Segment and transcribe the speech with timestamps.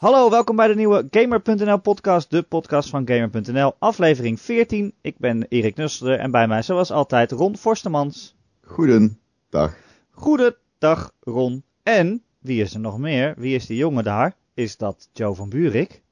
[0.00, 4.94] Hallo, welkom bij de nieuwe Gamer.nl podcast, de podcast van Gamer.nl, aflevering 14.
[5.00, 8.36] Ik ben Erik Nusselder en bij mij zoals altijd Ron Forstemans.
[8.64, 9.76] Goedendag.
[10.10, 11.62] Goedendag Ron.
[11.82, 13.34] En, wie is er nog meer?
[13.36, 14.36] Wie is die jongen daar?
[14.54, 16.02] Is dat Joe van Buurik?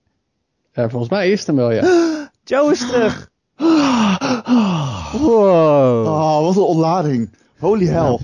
[0.75, 1.83] Uh, volgens mij is het hem wel, ja.
[2.45, 3.31] Joe is terug!
[5.13, 6.07] Wow.
[6.07, 7.31] Oh, wat een ontlading.
[7.59, 8.19] Holy hell.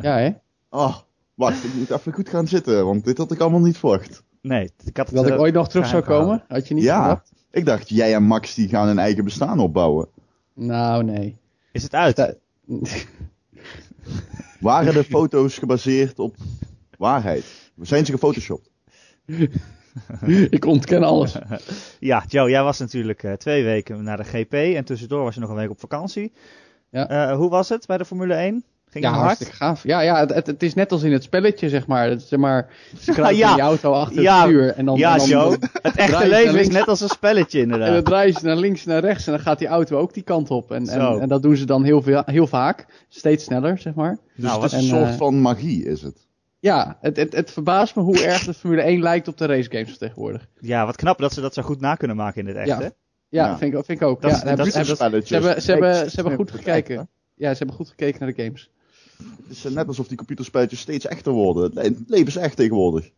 [0.00, 0.30] Ja, hè?
[0.70, 0.96] Oh,
[1.34, 4.22] wacht, ik moet even goed gaan zitten, want dit had ik allemaal niet verwacht.
[4.40, 6.44] Nee, ik had het, Dat ik eh, ooit nog terug zou komen?
[6.48, 10.08] Had je niet ja, ik dacht, jij en Max die gaan hun eigen bestaan opbouwen.
[10.54, 11.36] Nou, nee.
[11.72, 12.36] Is het uit?
[14.60, 16.36] Waren de foto's gebaseerd op
[16.98, 17.44] waarheid?
[17.80, 18.70] Zijn ze gefotoshopt?
[20.50, 21.34] ik ontken alles.
[22.00, 25.40] Ja, Joe, jij was natuurlijk eh, twee weken naar de GP en tussendoor was je
[25.40, 26.32] nog een week op vakantie.
[26.90, 27.08] Ja.
[27.08, 28.64] Eh, hoe was het bij de Formule 1?
[28.90, 29.82] Ging Ja, hartstikke gaaf.
[29.82, 32.08] Ja, ja het, het, is net als in het spelletje, zeg maar.
[32.08, 32.68] Het, zeg maar
[33.00, 33.54] ze kruipen Ja.
[33.54, 34.38] in auto achter Ja.
[34.40, 34.68] het stuur.
[34.74, 35.56] En dan, ja, en dan, Joe.
[35.82, 38.04] Het echte leven is net als een spelletje En dan inderdaad.
[38.04, 39.26] draaien ze naar links en naar rechts.
[39.26, 40.70] En dan gaat die auto ook die kant op.
[40.72, 42.86] En, en, en dat doen ze dan heel, veel, heel vaak.
[43.08, 44.18] Steeds sneller, zeg maar.
[44.36, 46.26] Dus Nou, het is wat- een en, soort eh, van magie, is het?
[46.58, 49.88] Ja, het, het, het verbaast me hoe erg de Formule 1 lijkt op de racegames
[49.88, 50.46] van tegenwoordig.
[50.60, 52.76] Ja, wat knap dat ze dat zo goed na kunnen maken in het echt, Ja.
[52.78, 52.82] hè?
[52.84, 52.90] Ja,
[53.46, 53.58] Ja.
[53.58, 54.22] Vind, ik, vind ik ook.
[54.22, 54.96] Dat ja, dat spelletjes.
[54.98, 55.02] ze
[55.34, 57.08] hebben, ze hebben, ze hebben goed gekeken.
[57.34, 58.70] Ja, ze hebben goed gekeken naar de games.
[59.48, 61.62] Het is net alsof die computerspelletjes steeds echter worden.
[61.62, 63.10] Het le- het leven is echt tegenwoordig.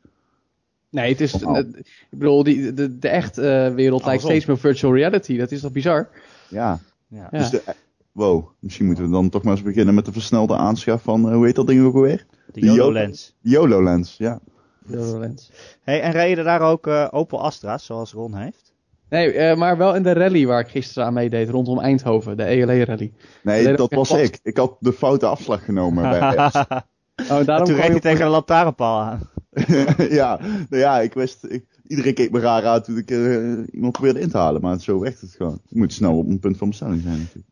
[0.90, 1.42] Nee, het is.
[1.44, 1.58] Oh.
[1.58, 1.64] eh,
[2.10, 5.36] ik bedoel, die, de, de echt eh, wereld lijkt steeds meer virtual reality.
[5.36, 6.08] Dat is toch bizar?
[6.48, 6.80] Ja.
[7.08, 7.28] Ja.
[7.30, 7.62] Dus de,
[8.12, 11.34] wow, misschien moeten we dan toch maar eens beginnen met de versnelde aanschaf van, eh,
[11.34, 12.26] hoe heet dat ding ook alweer?
[12.52, 13.34] De De YOLO-lens.
[13.40, 14.40] YOLO-lens, ja.
[14.86, 15.50] HoloLens.
[15.82, 18.71] Hey, en reden daar ook eh, Opel Astra's, zoals Ron heeft?
[19.12, 22.44] Nee, eh, maar wel in de rally waar ik gisteren aan meedeed, rondom Eindhoven, de
[22.44, 23.12] ELE-rally.
[23.42, 24.38] Nee, Nee, dat dat was ik.
[24.42, 26.10] Ik had de foute afslag genomen.
[26.10, 26.36] bij.
[27.30, 29.30] Oh, En daarom toen reed je tegen een lantaarnpaal aan.
[30.20, 33.92] ja, nou ja, ik wist, ik, iedereen keek me raar uit toen ik eh, iemand
[33.92, 35.60] probeerde in te halen, maar zo werkt het gewoon.
[35.68, 37.46] Ik moet snel op een punt van bestelling zijn natuurlijk.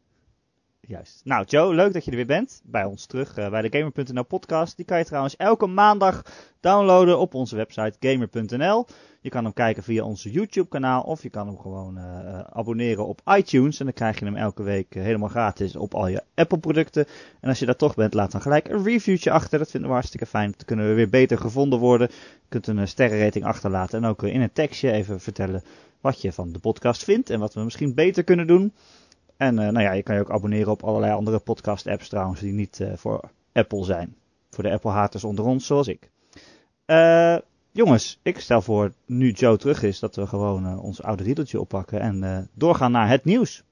[0.80, 1.20] Juist.
[1.24, 2.60] Nou, Joe, leuk dat je er weer bent.
[2.64, 4.76] Bij ons terug eh, bij de Gamer.nl podcast.
[4.76, 6.22] Die kan je trouwens elke maandag
[6.60, 8.86] downloaden op onze website Gamer.nl.
[9.22, 12.40] Je kan hem kijken via onze YouTube kanaal of je kan hem gewoon eh, eh,
[12.40, 13.78] abonneren op iTunes.
[13.78, 17.06] En dan krijg je hem elke week eh, helemaal gratis op al je Apple producten.
[17.40, 19.58] En als je daar toch bent, laat dan gelijk een reviewtje achter.
[19.58, 20.50] Dat vinden we hartstikke fijn.
[20.50, 22.08] Dan kunnen we weer beter gevonden worden.
[22.10, 25.62] Je kunt een sterrenrating achterlaten en ook in een tekstje even vertellen
[26.00, 27.30] wat je van de podcast vindt.
[27.30, 28.72] En wat we misschien beter kunnen doen.
[29.36, 32.52] En nou ja, je kan je ook abonneren op allerlei andere podcast apps trouwens, die
[32.52, 33.20] niet voor
[33.52, 34.14] Apple zijn.
[34.50, 36.10] Voor de Apple haters onder ons, zoals ik.
[36.84, 37.36] Eh,
[37.72, 41.60] jongens, ik stel voor, nu Joe terug is, dat we gewoon eh, ons oude riedeltje
[41.60, 43.62] oppakken en eh, doorgaan naar het nieuws.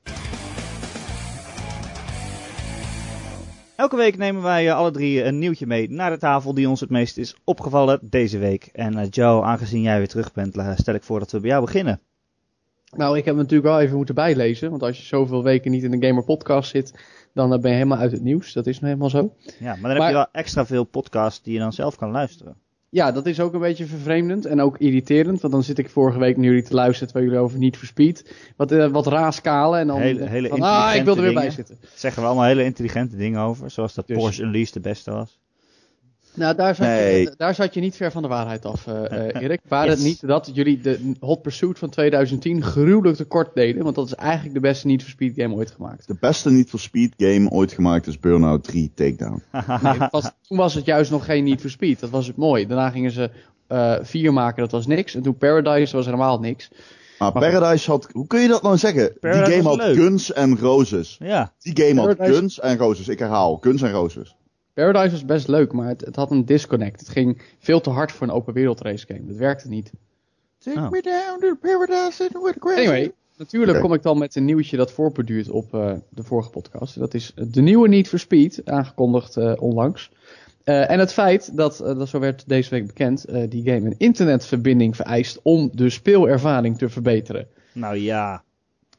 [3.76, 6.80] Elke week nemen wij eh, alle drie een nieuwtje mee naar de tafel die ons
[6.80, 8.68] het meest is opgevallen deze week.
[8.72, 12.00] En Joe, aangezien jij weer terug bent, stel ik voor dat we bij jou beginnen.
[12.96, 14.70] Nou, ik heb natuurlijk wel even moeten bijlezen.
[14.70, 16.94] Want als je zoveel weken niet in de Gamer Podcast zit,
[17.34, 18.52] dan ben je helemaal uit het nieuws.
[18.52, 19.34] Dat is nou helemaal zo.
[19.58, 22.56] Ja, maar dan heb je wel extra veel podcasts die je dan zelf kan luisteren.
[22.90, 25.40] Ja, dat is ook een beetje vervreemdend en ook irriterend.
[25.40, 27.86] Want dan zit ik vorige week naar jullie te luisteren terwijl jullie over niet for
[27.86, 28.34] Speed.
[28.56, 31.74] Wat, eh, wat raaskalen en dan Hele- van, ah, ik wil er weer bij intelligente
[31.78, 31.98] zitten.
[31.98, 33.70] Zeggen we allemaal hele intelligente dingen over.
[33.70, 35.38] Zoals dat Dus- Porsche Unleashed de beste was.
[36.38, 37.20] Nou, daar zat, Nee.
[37.22, 39.60] je, daar zat je niet ver van de waarheid af, eh eh, Erik.
[39.68, 43.82] Waar het niet dat jullie de Hot Pursuit van 2010 gruwelijk tekort deden.
[43.82, 46.06] Want dat is eigenlijk de beste Need for Speed game ooit gemaakt.
[46.06, 49.42] De beste niet voor speed game ooit gemaakt is Burnout 3 Takedown.
[49.82, 52.00] Nee, was- toen was het juist nog geen Need for Speed.
[52.00, 52.66] Dat was het mooi.
[52.66, 53.30] Daarna gingen ze
[53.66, 55.14] eh vier maken, dat was niks.
[55.14, 56.70] En toen Paradise was helemaal niks.
[57.18, 57.32] Maar.
[57.32, 59.12] Paradise had, hoe kun je dat nou zeggen?
[59.20, 59.96] Paradise Die game had leuk.
[59.96, 61.16] guns en roses.
[61.22, 63.08] ja, Die game had guns en roses.
[63.08, 64.36] Ik herhaal, guns en roses.
[64.78, 67.00] Paradise was best leuk, maar het, het had een disconnect.
[67.00, 69.26] Het ging veel te hard voor een open wereld race game.
[69.26, 69.92] Dat werkte niet.
[70.58, 70.90] Take Oh.
[70.90, 72.64] me down to paradise and.
[72.76, 76.98] Anyway, natuurlijk kom ik dan met een nieuwtje dat voorbeduurt op eh, de vorige podcast.
[76.98, 80.10] Dat is de nieuwe Need for Speed, aangekondigd eh, onlangs.
[80.64, 83.98] Eh, en het feit dat, dat zo werd deze week bekend, eh, die game een
[83.98, 87.46] internetverbinding vereist om de speelervaring te verbeteren.
[87.72, 88.42] nou ja.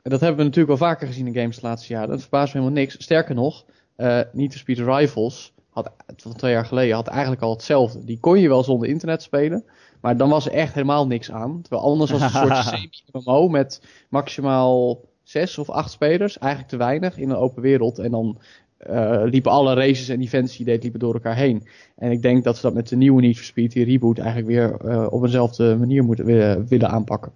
[0.01, 2.09] En dat hebben we natuurlijk al vaker gezien in games de laatste jaren.
[2.09, 2.95] Dat verbaast me helemaal niks.
[3.03, 3.65] Sterker nog,
[3.95, 8.03] eh Need for Speed Rivals, had, van twee jaar geleden, had eigenlijk al hetzelfde.
[8.03, 9.63] Die kon je wel zonder internet spelen,
[10.01, 11.61] maar dan was er echt helemaal niks aan.
[11.61, 12.65] Terwijl anders was het een soort
[13.11, 16.37] semi-MMO met maximaal zes of acht spelers.
[16.37, 17.99] Eigenlijk te weinig in een open wereld.
[17.99, 18.37] En dan
[18.77, 21.67] eh, liepen alle races en events die je deed, liepen door elkaar heen.
[21.95, 24.47] En ik denk dat ze dat met de nieuwe Need for Speed, die reboot, eigenlijk
[24.47, 27.31] weer eh, op eenzelfde manier moeten willen, willen aanpakken.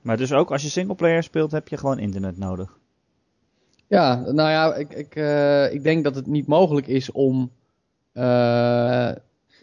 [0.00, 2.78] Maar dus ook als je singleplayer speelt, heb je gewoon internet nodig.
[3.86, 7.50] Ja, nou ja, ik, ik, eh, ik denk dat het niet mogelijk is om.
[8.12, 9.16] Eh,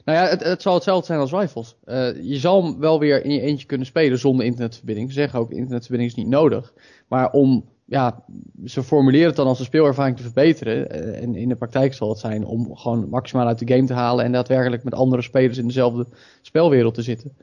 [0.06, 1.76] Nou ja, het, het zal hetzelfde zijn als Rifles.
[1.86, 5.08] Uh, je zal wel weer in je eentje kunnen spelen zonder internetverbinding.
[5.08, 6.74] Ze zeggen ook, internetverbinding is niet nodig.
[7.08, 8.24] Maar om, ja,
[8.66, 10.96] ze formuleren het dan als een speelervaring te verbeteren.
[10.96, 13.94] Uh, en in de praktijk zal het zijn om gewoon maximaal uit de game te
[13.94, 16.06] halen en daadwerkelijk met andere spelers in dezelfde
[16.42, 17.38] spelwereld te zitten.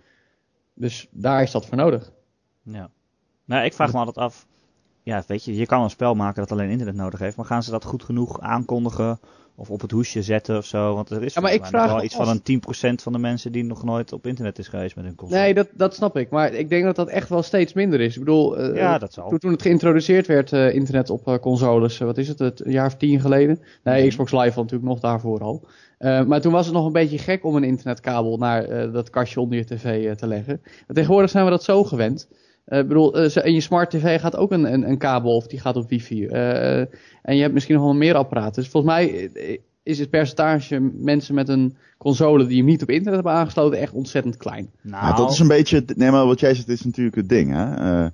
[0.75, 2.13] Dus daar is dat voor nodig.
[2.63, 2.91] Ja.
[3.45, 4.47] Nou, ik vraag me altijd af.
[5.03, 7.37] Ja, weet je, je kan een spel maken dat alleen internet nodig heeft.
[7.37, 9.21] Maar gaan ze dat goed genoeg aankondigen?
[9.59, 10.95] Of op het hoesje zetten of zo?
[10.95, 12.61] Want er is ja, maar ik vraag wel iets van een
[12.99, 15.41] 10% van de mensen die nog nooit op internet is geweest met hun console.
[15.41, 16.31] Nee, dat, dat snap ik.
[16.31, 18.15] Maar ik denk dat dat echt wel steeds minder is.
[18.15, 19.39] Ik bedoel, uh, ja, dat zal.
[19.39, 22.87] Toen, het geïntroduceerd werd, uh, internet op uh, consoles, wat is het, het, een jaar
[22.87, 23.61] of tien geleden?
[23.83, 24.09] Nee, mm.
[24.09, 25.67] Xbox Live natuurlijk nog daarvoor al.
[25.99, 29.59] maar toen was het nog een beetje gek om een internetkabel naar dat kastje onder
[29.59, 30.61] je tv te leggen.
[30.63, 32.29] Maar tegenwoordig zijn we dat zo gewend.
[32.67, 35.47] Ik uh, bedoel, uh, in je smart tv gaat ook een, een, een, kabel of
[35.47, 36.27] die gaat op wifi.
[36.27, 36.79] Uh,
[37.23, 38.63] en je hebt misschien nog wel meer apparaten.
[38.63, 39.31] Dus volgens mij
[39.83, 43.93] is het percentage mensen met een console die hem niet op internet hebben aangesloten echt
[43.93, 44.71] ontzettend klein.
[44.83, 47.53] Nou, ja, dat is een beetje, nee maar wat jij zegt is natuurlijk het ding
[47.53, 48.09] hè.
[48.09, 48.11] 60%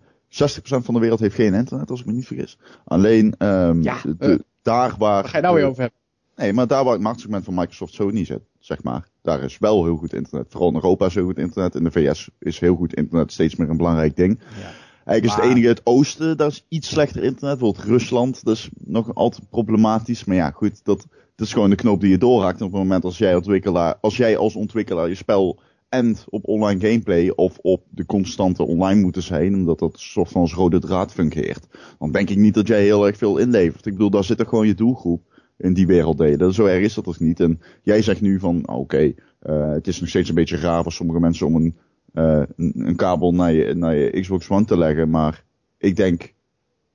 [0.84, 2.58] van de wereld heeft geen internet als ik me niet vergis.
[2.84, 4.98] Alleen um, ja, de, daar waar...
[4.98, 6.00] Waar ga je nou weer over hebben?
[6.42, 9.08] Nee, maar daar waar het marktsegment van Microsoft zo niet zit, zeg maar.
[9.22, 10.46] Daar is wel heel goed internet.
[10.50, 11.74] Vooral in Europa is heel goed internet.
[11.74, 14.38] In de VS is heel goed internet steeds meer een belangrijk ding.
[14.60, 14.70] Ja.
[15.04, 17.58] Eigenlijk is het enige het oosten, daar is iets slechter internet.
[17.58, 20.24] Bijvoorbeeld Rusland, dat is nog altijd problematisch.
[20.24, 22.60] Maar ja, goed, dat, dat is gewoon de knoop die je doorhaakt.
[22.60, 26.80] op het moment als jij, ontwikkelaar, als jij als ontwikkelaar je spel endt op online
[26.80, 30.78] gameplay of op de constante online moeten zijn, omdat dat een soort van als rode
[30.78, 31.66] draad fungeert,
[31.98, 33.86] dan denk ik niet dat jij heel erg veel inlevert.
[33.86, 35.31] Ik bedoel, daar zit er gewoon je doelgroep
[35.62, 36.54] in die werelddelen.
[36.54, 37.40] Zo erg is dat dus niet.
[37.40, 40.82] En jij zegt nu van, oké, okay, uh, het is nog steeds een beetje raar
[40.82, 41.76] voor sommige mensen om een,
[42.14, 45.44] uh, een, een, kabel naar je, naar je Xbox One te leggen, maar
[45.78, 46.34] ik denk,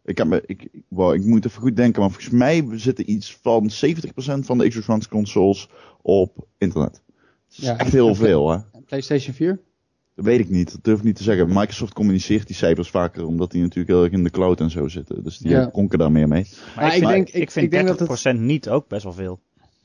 [0.03, 3.37] ik, heb me, ik, wow, ik moet even goed denken, maar volgens mij zitten iets
[3.41, 3.73] van 70%
[4.39, 5.69] van de Xbox One consoles
[6.01, 7.01] op internet.
[7.47, 8.57] Dat is ja, echt heel veel, hè.
[8.85, 9.61] PlayStation 4?
[10.17, 11.47] Dat weet ik niet, dat durf ik niet te zeggen.
[11.47, 14.87] Microsoft communiceert die cijfers vaker, omdat die natuurlijk heel erg in de cloud en zo
[14.87, 15.23] zitten.
[15.23, 15.65] Dus die ja.
[15.65, 16.47] konken daar meer mee.
[16.75, 18.39] Maar, maar ik, ik, denk, ik, ik vind ik denk 30% dat het...
[18.39, 19.39] niet ook best wel veel.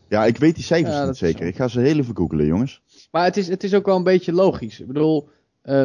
[0.09, 1.47] Ja, ik weet die cijfers ja, niet zeker.
[1.47, 2.83] Ik ga ze heel even googelen, jongens.
[3.11, 4.81] Maar het is, het is ook wel een beetje logisch.
[4.81, 5.29] Ik bedoel,
[5.65, 5.85] uh,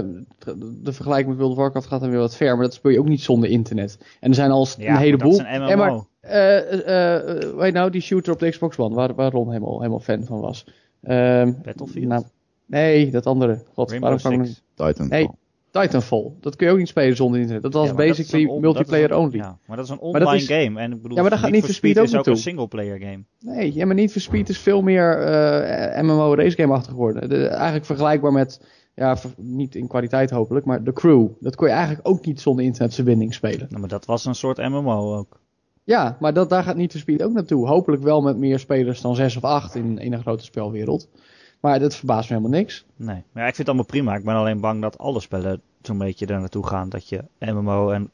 [0.82, 3.00] de vergelijking met World of Warcraft gaat dan weer wat ver, maar dat speel je
[3.00, 3.98] ook niet zonder internet.
[4.20, 5.38] En er zijn al ja, een heleboel.
[5.38, 5.76] Dat is een MMO.
[5.76, 9.78] maar, uh, uh, weet nou, die shooter op de Xbox One, waar, waar Ron helemaal,
[9.78, 10.66] helemaal fan van was.
[11.04, 12.08] Uh, Battlefield?
[12.08, 12.24] Nou,
[12.68, 13.64] Nee, dat andere.
[13.74, 14.64] God, Rainbow waarom Six.
[14.76, 15.08] Titanfall.
[15.08, 15.30] Nee,
[15.72, 16.32] Titanfall.
[16.40, 17.64] Dat kun je ook niet spelen zonder internet.
[17.64, 19.36] Dat was ja, basically dat multiplayer een, only.
[19.36, 20.80] Ja, maar dat is een online is, game.
[20.80, 22.68] En ik bedoel, ja, maar dat gaat niet voor Speed ook is ook een single
[22.68, 23.24] player game.
[23.40, 27.30] Nee, ja, maar niet voor Speed is veel meer uh, MMO race game-achtig geworden.
[27.30, 28.62] De, eigenlijk vergelijkbaar met,
[28.96, 31.28] ja, niet in kwaliteit hopelijk, maar de crew.
[31.40, 33.68] Dat kon je eigenlijk ook niet zonder internetverbinding spelen.
[33.70, 35.40] Nou, maar dat was een soort MMO ook.
[35.84, 37.68] Ja, maar dat, daar gaat niet voor Speed ook naartoe.
[37.68, 41.10] Hopelijk wel met meer spelers dan 6 of 8 in, in een grote spelwereld.
[41.60, 42.86] Maar dat verbaast me helemaal niks.
[42.96, 44.16] Nee, maar ja, ik vind het allemaal prima.
[44.16, 46.90] Ik ben alleen bang dat alle spellen zo'n beetje daar naartoe gaan.
[46.90, 48.12] Dat je MMO en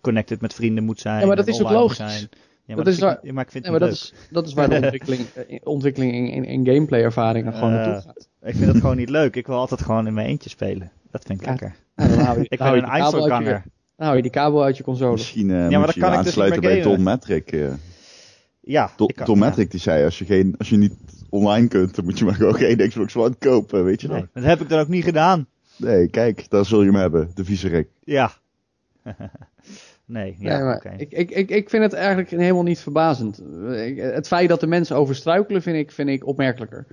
[0.00, 1.20] connected met vrienden moet zijn.
[1.20, 1.96] Ja, maar dat is ook logisch.
[1.96, 2.28] Zijn.
[2.66, 4.54] Ja, maar dat, is waar, ik, maar ik vind ja, maar dat is, dat is
[4.54, 8.28] waar de ontwikkeling, eh, ontwikkeling in, in, in gameplay ervaringen gewoon uh, naartoe gaat.
[8.42, 9.36] Ik vind het gewoon niet leuk.
[9.36, 10.90] Ik wil altijd gewoon in mijn eentje spelen.
[11.10, 11.50] Dat vind ik ja.
[11.50, 11.76] lekker.
[11.96, 13.62] Ja, dan hou je, ik ben een Einzelganger.
[13.96, 15.12] Dan hou je die kabel uit je console.
[15.12, 17.52] Misschien uh, ja, maar moet je, je dus aansluiten dus bij Don Metric.
[17.52, 17.72] Uh.
[18.60, 18.90] Ja,
[19.24, 20.94] Don Metric die zei, als je, geen, als je niet
[21.34, 24.44] online kunt, dan moet je maar gewoon geen Xbox One kopen, weet je nee, Dat
[24.44, 25.46] heb ik dan ook niet gedaan.
[25.76, 27.88] Nee, kijk, daar zul je hem hebben, de viezerik.
[28.04, 28.32] Ja.
[30.04, 30.96] nee, ja, nee, okay.
[30.96, 33.42] ik, ik, ik, ik vind het eigenlijk helemaal niet verbazend.
[33.96, 36.86] Het feit dat de mensen over struikelen vind ik, vind ik opmerkelijker.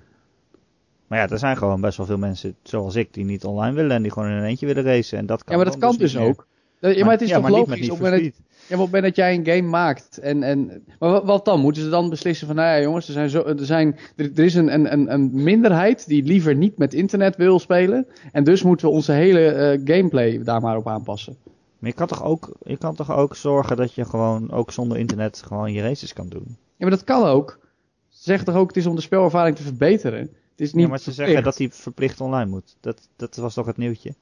[1.07, 3.95] Maar ja, er zijn gewoon best wel veel mensen zoals ik die niet online willen
[3.95, 5.17] en die gewoon in een eentje willen racen.
[5.17, 6.47] En dat kan ja, maar dat kan dus, dus ook.
[6.81, 8.33] Ja, maar het is toch logisch niet op het moment dat,
[8.67, 11.59] ja, maar op het moment dat jij een game maakt en, en maar wat, dan?
[11.59, 14.43] Moeten ze dan beslissen van, nou ja jongens, er, zijn zo, er, zijn, er, er
[14.43, 18.87] is een, een, een minderheid die liever niet met internet wil spelen en dus moeten
[18.87, 21.37] we onze hele uh, gameplay daar maar op aanpassen.
[21.79, 24.97] Maar je kan, toch ook, je kan toch ook zorgen dat je gewoon ook zonder
[24.97, 26.45] internet gewoon je races kan doen?
[26.47, 27.59] Ja, maar dat kan ook.
[28.07, 30.19] Ze zeggen toch ook, het is om de spelervaring te verbeteren.
[30.19, 32.75] Het is niet ja, maar ze zeggen dat hij verplicht online moet.
[32.79, 34.13] Dat, dat was toch het nieuwtje?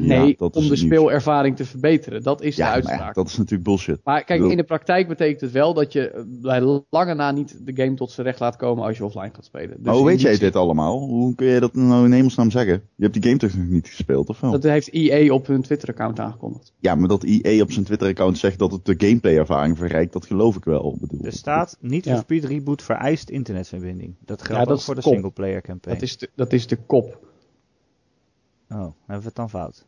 [0.00, 2.22] Nee, ja, om de speelervaring te verbeteren.
[2.22, 2.98] Dat is ja, de uitspraak.
[3.00, 4.00] Ja, dat is natuurlijk bullshit.
[4.04, 7.82] Maar kijk, in de praktijk betekent het wel dat je bij lange na niet de
[7.82, 9.76] game tot zijn recht laat komen als je offline gaat spelen.
[9.76, 10.98] Dus maar hoe weet jij dit allemaal?
[10.98, 12.82] Hoe kun je dat nou in hemelsnaam zeggen?
[12.96, 14.50] Je hebt die game toch nog niet gespeeld, of wel?
[14.50, 16.72] Dat heeft EA op hun Twitter-account aangekondigd.
[16.80, 20.56] Ja, maar dat EA op zijn Twitter-account zegt dat het de gameplay-ervaring verrijkt, dat geloof
[20.56, 20.96] ik wel.
[21.00, 21.24] Bedoel.
[21.24, 24.14] Er staat, niet voor Speed Reboot vereist internetverbinding.
[24.24, 25.98] Dat geldt ook voor de singleplayer campaign.
[25.98, 27.24] Dat is de, dat is de kop.
[28.70, 29.86] Oh, hebben we het dan fout?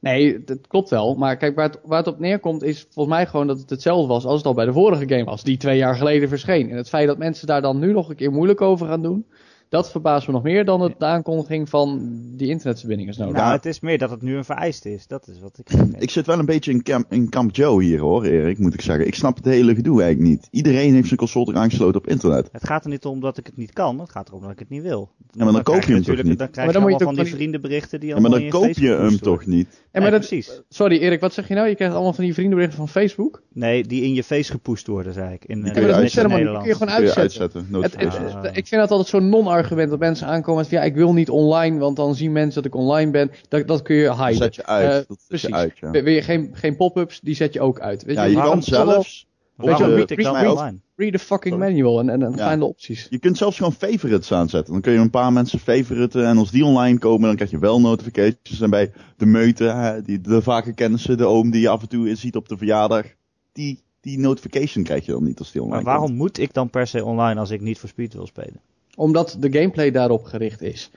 [0.00, 1.14] Nee, dat klopt wel.
[1.14, 4.24] Maar kijk, waar waar het op neerkomt is volgens mij gewoon dat het hetzelfde was
[4.24, 5.42] als het al bij de vorige game was.
[5.42, 6.70] Die twee jaar geleden verscheen.
[6.70, 9.26] En het feit dat mensen daar dan nu nog een keer moeilijk over gaan doen.
[9.70, 13.34] Dat verbaast me nog meer dan het, de aankondiging van die internetverbinding is nodig.
[13.34, 13.52] Nou, Ja.
[13.52, 15.06] het is meer dat het nu een vereiste is.
[15.06, 15.86] Dat is wat ik zeg.
[15.98, 18.80] Ik zit wel een beetje in Camp, in kamp Joe hier hoor, Erik, moet ik
[18.80, 19.06] zeggen.
[19.06, 20.48] Ik snap het hele gedoe eigenlijk niet.
[20.50, 22.48] Iedereen heeft zijn console aangesloten op internet.
[22.52, 24.58] Het gaat er niet om dat ik het niet kan, het gaat erom dat ik
[24.58, 25.10] het niet wil.
[25.30, 26.38] Ja, maar dan koop krijg je hem natuurlijk- toch niet?
[26.38, 28.48] Dan krijg Maar je dan allemaal moet je van die vriendenberichten die Ja, maar dan
[28.48, 29.82] koop je hem toch niet?
[29.92, 30.60] Ja, Nee, maar dat, precies.
[30.68, 31.68] sorry Erik, wat zeg je nou?
[31.68, 33.42] Je krijgt allemaal van die vriendenberichten van Facebook.
[33.52, 35.44] Nee, die in je face gepoest worden, zei ik.
[35.44, 36.04] In, Die eh, kun je dat in.
[36.04, 36.64] Die kun je Nederland.
[36.72, 37.22] gewoon je uitzetten.
[37.22, 37.60] uitzetten.
[37.60, 38.46] Het, het- notifications.
[38.56, 41.78] Ik vind dat altijd zo'n non-argument dat mensen aankomen met ja, ik wil niet online,
[41.78, 43.30] want dan zien mensen dat ik online ben.
[43.48, 44.36] Dat, dat kun je Dat hiden.
[44.36, 44.90] zet je uit.
[44.90, 45.48] Eh, dat zet precies.
[45.48, 45.90] je uit, ja.
[45.90, 48.02] Wil je geen, geen pop-ups, die zet je ook uit.
[48.04, 49.26] Weet Ja, je, je kan zelfs...
[49.60, 50.80] Weet je, ik dan?
[50.96, 51.68] Read the fucking Sorry.
[51.72, 52.36] manual en, en, en Ja.
[52.36, 53.06] ga in de opties.
[53.10, 54.72] Je kunt zelfs gewoon favorites aanzetten.
[54.72, 56.26] Dan kun je een paar mensen favoriten.
[56.26, 58.60] En als die online komen, dan krijg je wel notifications.
[58.60, 62.14] En bij de meute, die, de vage kennissen, de oom die je af en toe
[62.14, 63.06] ziet op de verjaardag.
[63.52, 66.18] Die, die notification krijg je dan niet als die online Maar waarom komt.
[66.18, 68.60] moet ik dan per se online als ik niet voor Speed wil spelen?
[68.96, 70.90] Omdat de gameplay daarop gericht is.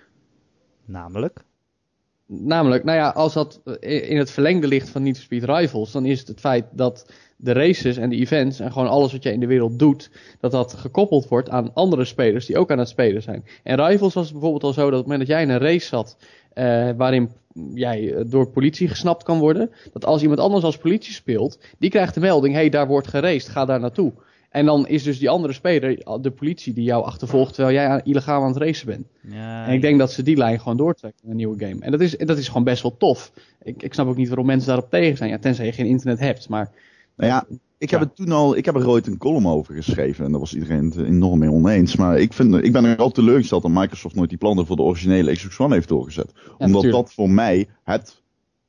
[0.85, 1.43] Namelijk?
[2.27, 6.05] Namelijk, nou ja, als dat in het verlengde ligt van Need for Speed Rivals, dan
[6.05, 7.05] is het het feit dat
[7.43, 10.09] de races en de events en gewoon alles wat jij in de wereld doet,
[10.39, 13.45] dat dat gekoppeld wordt aan andere spelers die ook aan het spelen zijn.
[13.63, 15.87] En Rivals was bijvoorbeeld al zo dat op het moment dat jij in een race
[15.87, 16.17] zat,
[16.53, 17.29] eh, waarin
[17.73, 21.89] jij eh, door politie gesnapt kan worden, dat als iemand anders als politie speelt, die
[21.89, 24.13] krijgt de melding, hé, hey, daar wordt geraced, ga daar naartoe.
[24.49, 28.41] En dan is dus die andere speler, de politie, die jou achtervolgt terwijl jij illegaal
[28.41, 29.07] aan het racen bent.
[29.21, 31.79] Ja, En ik denk dat ze die lijn gewoon doortrekken in een nieuwe game.
[31.79, 33.31] En dat is, dat is gewoon best wel tof.
[33.63, 35.29] Ik, ik snap ook niet waarom mensen daarop tegen zijn.
[35.29, 36.49] Ja, tenzij je geen internet hebt.
[36.49, 36.71] Maar
[37.15, 37.45] Nou ja,
[37.77, 38.05] ik heb Ja.
[38.05, 40.85] het toen al, ik heb er ooit een column over geschreven en daar was iedereen
[40.85, 41.95] het enorm mee oneens.
[41.95, 44.81] Maar ik, vind, ik ben er al teleurgesteld dat Microsoft nooit die plannen voor de
[44.81, 46.31] originele Xbox One heeft doorgezet.
[46.51, 46.93] Omdat natuurlijk.
[46.93, 48.21] dat voor mij het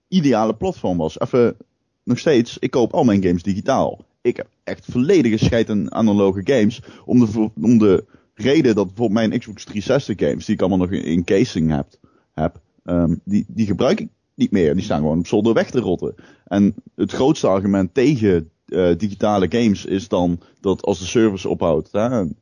[0.09, 1.21] ideale platform was.
[1.21, 1.57] Even,
[2.05, 4.05] nog steeds, ik koop al mijn games digitaal.
[4.21, 6.83] Ik heb echt volledige scheid aan analoge games.
[7.05, 10.91] Om de, om de reden dat bijvoorbeeld mijn Xbox 360 games, die ik allemaal nog
[10.91, 11.87] in, in casing heb,
[12.33, 14.75] heb ehm, die, die gebruik ik niet meer.
[14.75, 16.15] Die staan gewoon op zolder weg te rotten.
[16.45, 21.93] En het grootste argument tegen eh, digitale games is dan dat als de service ophoudt,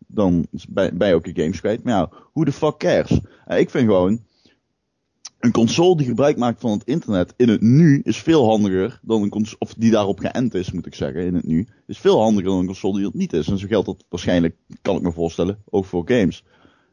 [0.06, 1.82] dan ben, je ook je games kwijt.
[1.82, 3.20] Maar ja, hoe de fuck cares?
[3.46, 4.20] Eh, ik vind gewoon,
[5.42, 9.22] een console die gebruik maakt van het internet in het nu is veel handiger dan
[9.22, 12.20] een console, of die daarop geënt is, moet ik zeggen, in het nu, is veel
[12.20, 13.49] handiger dan een console die dat niet is.
[13.49, 16.44] En zo geldt dat waarschijnlijk, kan ik me voorstellen, ook voor games.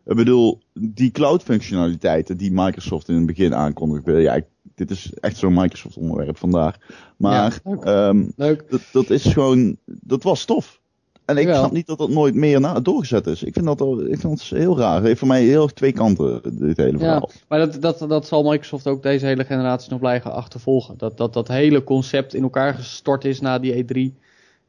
[0.06, 4.42] Ik bedoel, die cloud functionaliteiten die Microsoft in het begin aankondigde, ja,
[4.80, 6.78] dit is echt zo'n Microsoft onderwerp vandaar.
[7.18, 7.84] Maar Ja, leuk.
[7.84, 8.64] ehm, leuk.
[8.70, 10.78] dat, dat is gewoon, dat was tof.
[11.26, 13.44] En ik snap niet dat dat nooit meer na, doorgezet is.
[13.44, 14.96] Ik vind dat, ik vind dat heel raar.
[14.96, 17.30] Het heeft voor mij heel erg twee kanten, dit hele Ja, verhaal.
[17.48, 20.98] maar dat, dat, dat zal Microsoft ook deze hele generatie nog blijven achtervolgen.
[20.98, 24.18] Dat, dat dat hele concept in elkaar gestort is na die E3.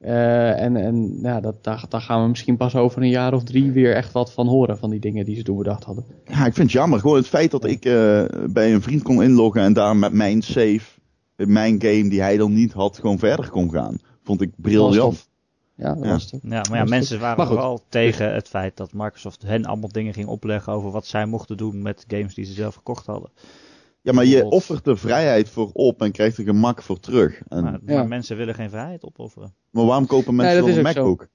[0.00, 3.42] Eh, en en ja, dat, daar, daar gaan we misschien pas over een jaar of
[3.44, 4.78] drie weer echt wat van horen.
[4.78, 6.04] Van die dingen die ze toen bedacht hadden.
[6.24, 7.00] Ja, ik vind het jammer.
[7.00, 10.42] Gewoon het feit dat ik eh, bij een vriend kon inloggen en daar met mijn
[10.42, 10.80] save,
[11.36, 13.98] mijn game die hij dan niet had, gewoon verder kon gaan.
[14.22, 15.28] Vond ik briljant.
[15.74, 16.10] Ja, dat Ja.
[16.10, 16.40] was het.
[16.42, 20.28] Ja, maar ja, mensen waren vooral tegen het feit dat Microsoft hen allemaal dingen ging
[20.28, 23.30] opleggen over wat zij mochten doen met games die ze zelf gekocht hadden.
[24.02, 27.42] Ja, maar je offert de vrijheid voor op en krijgt er gemak voor terug.
[27.48, 27.94] En, Maar, maar, Ja.
[27.94, 29.54] maar mensen willen geen vrijheid opofferen.
[29.70, 30.82] waarom kopen mensen dan een zo.
[30.82, 31.28] MacBook?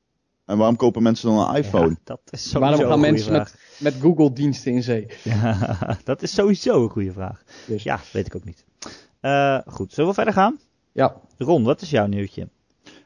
[0.46, 1.90] En waarom kopen mensen dan een iPhone?
[1.90, 3.52] Ja, dat is sowieso Waarom gaan mensen vraag.
[3.80, 5.08] met, met Google diensten in zee?
[5.24, 7.44] Ja, dat is sowieso een goede vraag.
[7.68, 7.84] Dus.
[7.84, 8.66] Ja, weet ik ook niet.
[9.20, 10.60] Eh, goed, zullen we verder gaan?
[10.92, 11.16] Ja.
[11.38, 12.50] Ron, wat is jouw nieuwtje?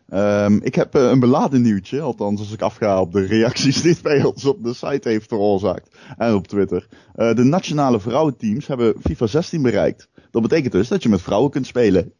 [0.09, 3.91] Ehm, ik heb eh, een beladen nieuwtje, althans als ik afga op de reacties die
[3.91, 5.97] het bij ons op de site heeft veroorzaakt.
[6.17, 6.87] En op Twitter.
[7.15, 10.09] Eh, de nationale vrouwenteams hebben FIFA 16 bereikt.
[10.31, 12.13] Dat betekent dus dat je met vrouwen kunt spelen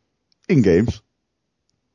[0.45, 1.03] in games.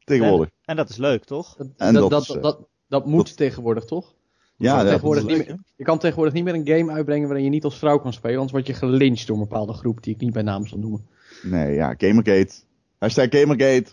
[0.05, 0.51] Tegenwoordig.
[0.65, 1.57] En dat is leuk, toch?
[1.57, 4.15] Dat, En dat, dat dat, is, eh, dat, dat moet dat- tegenwoordig, toch?
[4.57, 5.63] Ja, kan dat tegenwoordig is niet leuk, meer- hè?
[5.77, 8.35] Je kan tegenwoordig niet meer een game uitbrengen waarin je niet als vrouw kan spelen.
[8.35, 11.07] Anders word je gelyncht door een bepaalde groep die ik niet bij naam zal noemen.
[11.43, 12.55] Nee, ja, Gamergate.
[12.99, 13.91] Hashtag Gamergate.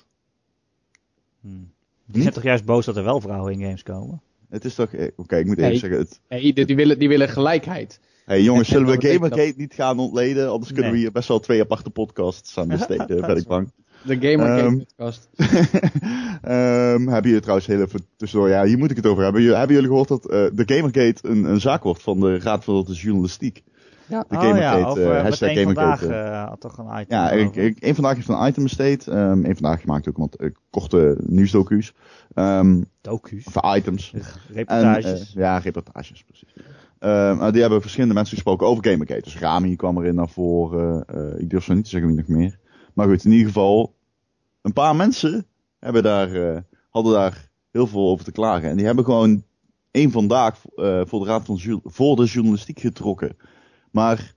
[1.42, 1.72] Hmm.
[2.14, 2.24] Niet?
[2.24, 4.22] bent toch juist boos dat er wel vrouwen in games komen?
[4.50, 4.94] Het is toch...
[4.94, 6.00] eh, Oké, ik moet even zeggen...
[6.00, 8.00] Het, Nee, die, die, willen, die willen gelijkheid.
[8.26, 10.50] hey, jongens, En- en zullen we Gamergate niet gaan ontleden?
[10.50, 11.00] Anders kunnen Nee.
[11.00, 13.72] we hier best wel twee aparte podcasts aan besteden, ben ik bang.
[14.06, 14.78] De Gamer Game Ehm.
[14.78, 15.30] podcast.
[16.42, 19.42] Ehm hebben jullie trouwens heel even tussendoor, ja, hier moet ik het over hebben.
[19.42, 22.64] Jullie- Hebben jullie gehoord dat eh, de Gamergate een, een zaak wordt van de Raad
[22.64, 23.64] van de Journalistiek?
[24.12, 24.26] Ja.
[24.28, 27.18] De oh Gamergate, ja, over, eh, uh, hashtag meteen vandaag eh, had toch een item
[27.18, 29.08] Ja, ik, ik, één vandaag heeft een item besteed.
[29.08, 31.94] Ehm één vandaag gemaakt ook wat eh, korte nieuwsdocu's.
[32.34, 33.46] Ehm Docu's.
[33.48, 34.14] of items.
[34.14, 34.22] En,
[34.54, 35.30] Reportages.
[35.36, 36.54] eh, ja, reportages, precies.
[37.00, 39.22] Ehm, maar die hebben verschillende mensen gesproken over Gamergate.
[39.22, 41.06] Dus Rami kwam erin naar voren.
[41.06, 42.58] eh, ik durf zo niet te zeggen wie nog meer.
[42.94, 43.96] Maar goed, in ieder geval,
[44.62, 45.46] een paar mensen
[45.80, 48.70] hebben daar, eh, hadden daar heel veel over te klagen.
[48.70, 49.44] En die hebben gewoon
[49.92, 53.36] één vandaag uh, voor de Raad van voor de Journalistiek getrokken.
[53.92, 54.34] Maar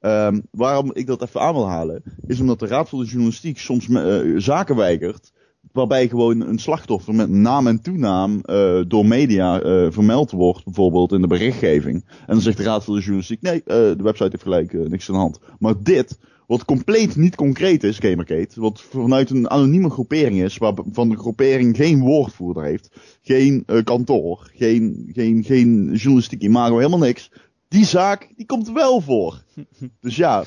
[0.00, 3.58] um, waarom ik dat even aan wil halen, is omdat de Raad voor de Journalistiek
[3.58, 5.32] soms uh, zaken weigert.
[5.72, 9.60] Waarbij gewoon een slachtoffer met naam en toenaam uh, door media
[9.90, 12.04] vermeld wordt, bijvoorbeeld in de berichtgeving.
[12.04, 15.14] En dan zegt de Raad voor de Journalistiek: nee, de website heeft gelijk, niks aan
[15.14, 15.40] de hand.
[15.58, 18.60] Maar dit wat compleet niet concreet is, Gamergate.
[18.60, 20.56] Wat vanuit een anonieme groepering is.
[20.56, 22.90] Waarvan de groepering geen woordvoerder heeft.
[23.22, 24.50] Geen kantoor.
[24.54, 27.30] Geen, geen, geen journalistiek imago, helemaal niks.
[27.68, 29.42] Die zaak, die komt wel voor.
[30.00, 30.44] dus ja,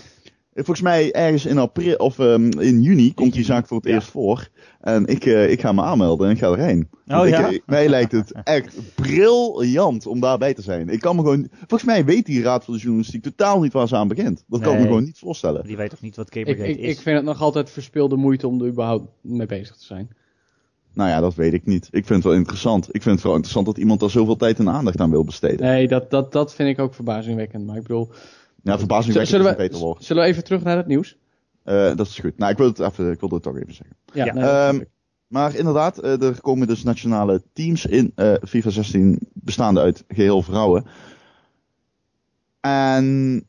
[0.54, 4.08] volgens mij ergens in april of um, in juni komt die zaak voor het eerst
[4.08, 4.50] voor.
[4.82, 6.90] En ik, uh, ik ga me aanmelden en ik ga erheen.
[7.08, 7.52] Oh, ik, ja?
[7.52, 10.90] Eh, mij lijkt het echt briljant om daarbij te zijn.
[10.90, 11.48] Ik kan me gewoon.
[11.58, 14.44] Volgens mij weet die Raad van de Journalistiek totaal niet waar ze aan begint.
[14.48, 15.64] Dat kan ik me gewoon niet voorstellen.
[15.64, 16.76] Die weet toch niet wat ik, ik, is?
[16.76, 20.10] ik vind het nog altijd verspilde moeite om er überhaupt mee bezig te zijn.
[21.00, 21.88] Nou ja, dat weet ik niet.
[21.91, 22.88] Ik vind het wel interessant.
[22.88, 25.65] Ik vind het vooral interessant dat iemand daar zoveel tijd en aandacht aan wil besteden.
[25.65, 27.65] Nee, dat, dat, dat vind ik ook verbazingwekkend.
[27.65, 28.10] Maar ik bedoel.
[28.63, 30.03] Ja, verbazingwekkend zullen is een we, beter woord.
[30.03, 31.18] Zullen we even terug naar het nieuws?
[31.65, 32.38] Uh, dat is goed.
[32.38, 33.96] Nou, ik wil het, even, ik wilde het toch even zeggen.
[34.13, 34.34] Ja, Ja.
[34.34, 34.79] nee, Ehm.
[35.27, 40.41] Maar inderdaad, uh, er komen dus nationale teams in uh, FIFA 16 bestaande uit geheel
[40.41, 40.86] vrouwen.
[42.60, 43.48] En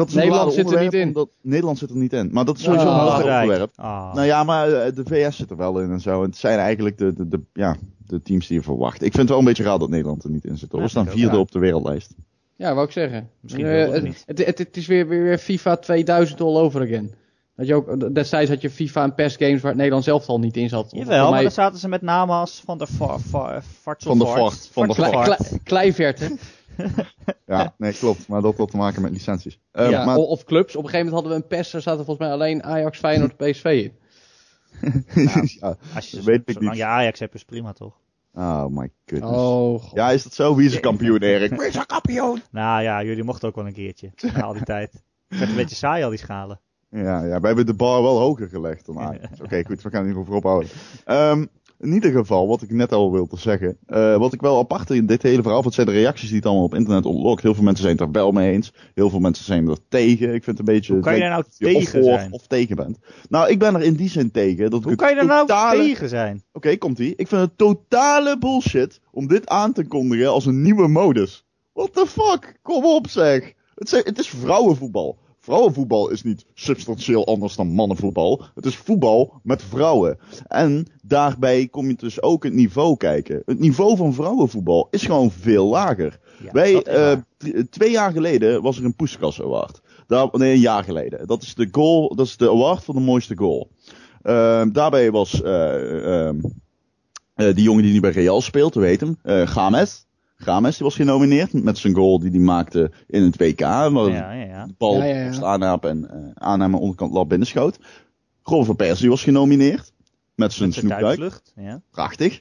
[0.00, 1.06] dat is Nederland zit er niet in.
[1.06, 2.28] Omdat, Nederland zit er niet in.
[2.32, 2.98] Maar dat is sowieso Ah.
[2.98, 3.72] een lastig onderwerp.
[3.76, 4.14] Ah.
[4.14, 6.22] Nou ja, maar uh, de VS zit er wel in en zo.
[6.22, 7.76] En het zijn eigenlijk de, de, de, ja,
[8.06, 8.94] de teams die je verwacht.
[9.02, 10.72] Ik vind het wel een beetje raar dat Nederland er niet in zit.
[10.72, 10.80] Hoor.
[10.82, 11.38] We staan vierde raar.
[11.38, 12.14] op de wereldlijst.
[12.56, 13.30] Ja, wou ik zeggen.
[13.40, 14.22] Misschien Eh, het het, niet.
[14.26, 17.14] het, het, het is weer, weer, weer FIFA 2000 all over again.
[17.56, 20.38] Dat je ook, destijds had je FIFA en PES games waar het Nederland zelf al
[20.38, 20.90] niet in zat.
[20.90, 24.36] Jawel, maar dan zaten ze met namen als Van der Var, Var, Vartsel Van der
[24.36, 24.68] Vart.
[24.72, 26.38] Van der
[27.46, 28.28] Ja, nee, klopt.
[28.28, 29.58] Maar dat had te maken met licenties.
[29.72, 30.76] Uh, ja, maar, Of clubs.
[30.76, 33.36] Op een gegeven moment hadden we een PES, daar zaten volgens mij alleen Ajax, Feyenoord,
[33.50, 33.92] PSV in.
[35.60, 35.76] ja.
[35.94, 36.80] Als je, Weet ik zolang niet.
[36.80, 37.94] je Ajax hebt, is prima toch?
[38.34, 39.32] Oh my goodness.
[39.36, 39.90] Oh, god.
[39.94, 40.54] Ja, is dat zo?
[40.54, 41.50] Wie is de kampioen, Erik?
[41.50, 42.42] Wie is de kampioen?
[42.50, 44.10] Nou ja, jullie mochten ook wel een keertje.
[44.34, 44.92] Na al die tijd.
[45.28, 46.60] Het werd een beetje saai al die schalen.
[46.90, 49.40] Ja, ja, wij hebben de bar wel hoger gelegd dan Ajax.
[49.40, 50.70] Oké, goed, we gaan hier over ophouden.
[51.04, 51.46] Ehm,
[51.80, 53.76] in ieder geval, wat ik net al wilde zeggen.
[53.86, 56.46] eh, wat ik wel apart in dit hele verhaal, wat zijn de reacties die het
[56.46, 57.42] allemaal op internet ontlokt.
[57.42, 58.72] Heel veel mensen zijn het er wel mee eens.
[58.94, 60.34] Heel veel mensen zijn er tegen.
[60.34, 60.92] Ik vind het een beetje...
[60.92, 62.32] Hoe kan je daar nou je tegen of zijn?
[62.32, 62.98] of tegen bent.
[63.28, 64.70] Nou, ik ben er in die zin tegen.
[64.70, 66.42] Dat Hoe kan je daar nou totale- tegen zijn?
[66.52, 67.14] Oké, komt-ie.
[67.16, 71.44] Ik vind het totale bullshit om dit aan te kondigen als een nieuwe modus.
[71.72, 72.58] What the fuck?
[72.62, 73.52] Kom op zeg.
[73.74, 75.18] Het, zijn- het is vrouwenvoetbal.
[75.42, 78.44] Vrouwenvoetbal is niet substantieel anders dan mannenvoetbal.
[78.54, 80.18] Het is voetbal met vrouwen.
[80.46, 83.42] En daarbij kom je dus ook het niveau kijken.
[83.46, 86.20] Het niveau van vrouwenvoetbal is gewoon veel lager.
[86.42, 87.16] Ja, Wij, eh,
[87.70, 89.80] twee jaar geleden was er een Puskas Award.
[90.06, 91.26] Daar, nee, een jaar geleden.
[91.26, 93.70] Dat is de goal, dat is de award voor de mooiste goal.
[94.22, 96.40] Ehm, daarbij was eh, ehm,
[97.34, 99.46] eh, die jongen die nu bij Real speelt, hoe heet hem?
[99.46, 100.06] Games.
[100.42, 103.60] Games die was genomineerd met zijn goal die hij maakte in het WK.
[103.60, 104.66] Waar ja, ja, ja.
[104.66, 105.26] de bal Ja, ja, ja.
[105.26, 107.78] moest aanrapen en eh aannamen onderkant lab binnenschoot.
[108.42, 109.92] Robin van Persie was genomineerd.
[110.34, 111.40] Met zijn snoepduik.
[111.90, 112.40] Prachtig.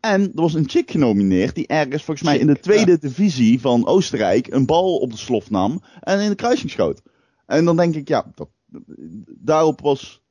[0.00, 3.86] En er was een chick genomineerd die ergens volgens mij in de tweede divisie van
[3.86, 7.02] Oostenrijk een bal op de slof nam en in de kruising schoot.
[7.46, 8.48] En dan denk ik, ja, dat,
[9.38, 10.22] daarop was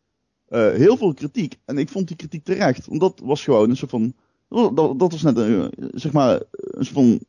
[0.48, 1.56] eh, heel veel kritiek.
[1.66, 2.86] En ik vond die kritiek terecht.
[2.88, 4.14] Want dat was gewoon een soort van.
[4.52, 7.20] Dat, dat was net een, eh, zeg maar, een soort van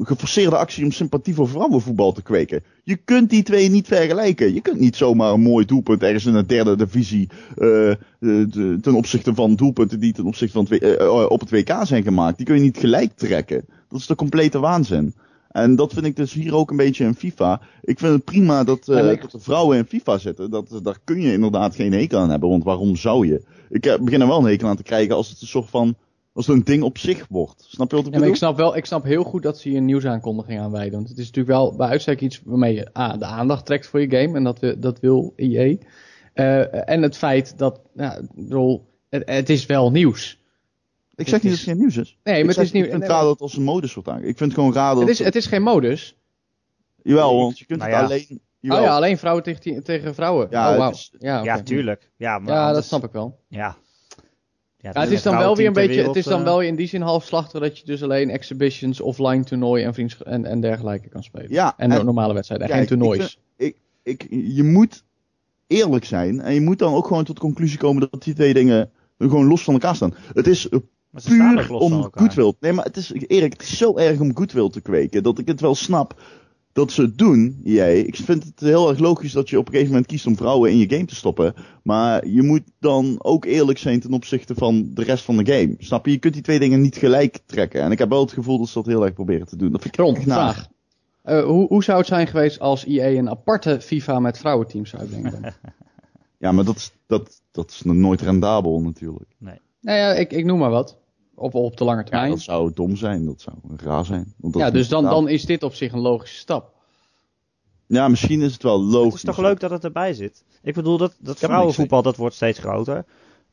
[0.00, 2.62] geforceerde actie om sympathie voor vrouwenvoetbal te kweken.
[2.84, 4.54] Je kunt die twee niet vergelijken.
[4.54, 8.78] Je kunt niet zomaar een mooi doelpunt ergens in de derde divisie eh, eh, de-
[8.80, 12.36] ten opzichte van doelpunten die ten opzichte van het, op het WK zijn gemaakt.
[12.36, 13.64] Die kun je niet gelijk trekken.
[13.88, 15.14] Dat is de complete waanzin.
[15.50, 17.60] En dat vind ik dus hier ook een beetje in FIFA.
[17.82, 18.88] Ik vind het prima dat,
[19.20, 20.50] dat er vrouwen in FIFA zitten.
[20.50, 22.48] Dat, daar kun je inderdaad geen hekel aan hebben.
[22.48, 23.42] Want waarom zou je?
[23.70, 25.94] Ik begin er wel een hekel aan te krijgen als het een soort van.
[26.34, 27.64] Als het een ding op zich wordt.
[27.68, 28.32] Snap je wat ik Ja, bedoel?
[28.32, 30.92] ik snap wel, ik snap heel goed dat ze hier een nieuwsaankondiging aanwijden.
[30.92, 34.00] Want het is natuurlijk wel bij uitstek iets waarmee je A, de aandacht trekt voor
[34.00, 34.36] je game.
[34.36, 35.76] En dat, we, dat wil EA.
[36.32, 40.40] Eh, en het feit dat, nou, ik bedoel, het, het is wel nieuws.
[41.14, 42.18] Ik zeg niet dat het geen nieuws is.
[42.22, 42.84] Nee, ik maar het zeg, is nieuw.
[42.84, 44.92] Ik vind het raar dat het als een modus wordt Ik vind het gewoon raar
[44.94, 45.00] dat...
[45.00, 46.16] het, is, het is geen modus.
[47.02, 48.06] Jawel, want je kunt Nou het ja.
[48.06, 48.40] alleen...
[48.60, 48.78] Jawel.
[48.78, 50.46] Oh ja, alleen vrouwen tegen, tegen vrouwen.
[50.50, 51.42] Ja, oh, het is- ja.
[51.42, 52.10] Ja, tuurlijk.
[52.16, 53.38] Ja, maar Ja, dat snap ik wel.
[53.48, 53.76] Ja.
[54.82, 56.76] Ja, Ja, het is dan wel weer een beetje, het is dan uh, wel in
[56.76, 60.60] die zin half slachter dat je dus alleen exhibitions, offline toernooi en, vriends en, en
[60.60, 61.50] dergelijke kan spelen.
[61.50, 63.38] Ja, En, en- normale wedstrijden, en geen toernoois.
[63.56, 65.04] ik ik, je moet
[65.66, 66.40] eerlijk zijn.
[66.40, 69.46] En je moet dan ook gewoon tot de conclusie komen dat die twee dingen gewoon
[69.46, 70.14] los van elkaar staan.
[70.32, 70.78] Het is eh,
[71.24, 72.52] puur om goodwill.
[72.60, 75.46] Nee, maar het is, Erik, het is zo erg om goodwill te kweken dat ik
[75.46, 76.20] het wel snap.
[76.72, 78.00] Dat ze het doen, jij.
[78.00, 80.70] Ik vind het heel erg logisch dat je op een gegeven moment kiest om vrouwen
[80.70, 81.54] in je game te stoppen.
[81.82, 85.74] Maar je moet dan ook eerlijk zijn ten opzichte van de rest van de game.
[85.78, 86.12] Snap je?
[86.12, 87.82] Je kunt die twee dingen niet gelijk trekken.
[87.82, 89.72] En ik heb wel het gevoel dat ze dat heel erg proberen te doen.
[89.72, 90.68] Dat vind ik vraag.
[91.22, 95.02] Eh, hoe, hoe zou het zijn geweest als EA een aparte FIFA met vrouwenteams zou
[95.02, 95.54] uitbrengen?
[96.38, 99.36] Ja, maar dat is, dat, dat is nooit rendabel natuurlijk.
[99.38, 100.98] nou ja, ik, ik noem maar wat.
[101.42, 102.30] Op, op de lange Ja, termijn.
[102.30, 103.24] dat zou dom zijn.
[103.24, 104.34] Dat zou raar zijn.
[104.36, 106.72] Want dat Ja, dus dan, dan is dit op zich een logische stap.
[107.86, 109.20] Ja, misschien is het wel logisch.
[109.20, 110.44] Het is toch leuk dat het erbij zit.
[110.62, 113.04] Ik bedoel, dat, dat vrouwenvoetbal dat wordt steeds groter.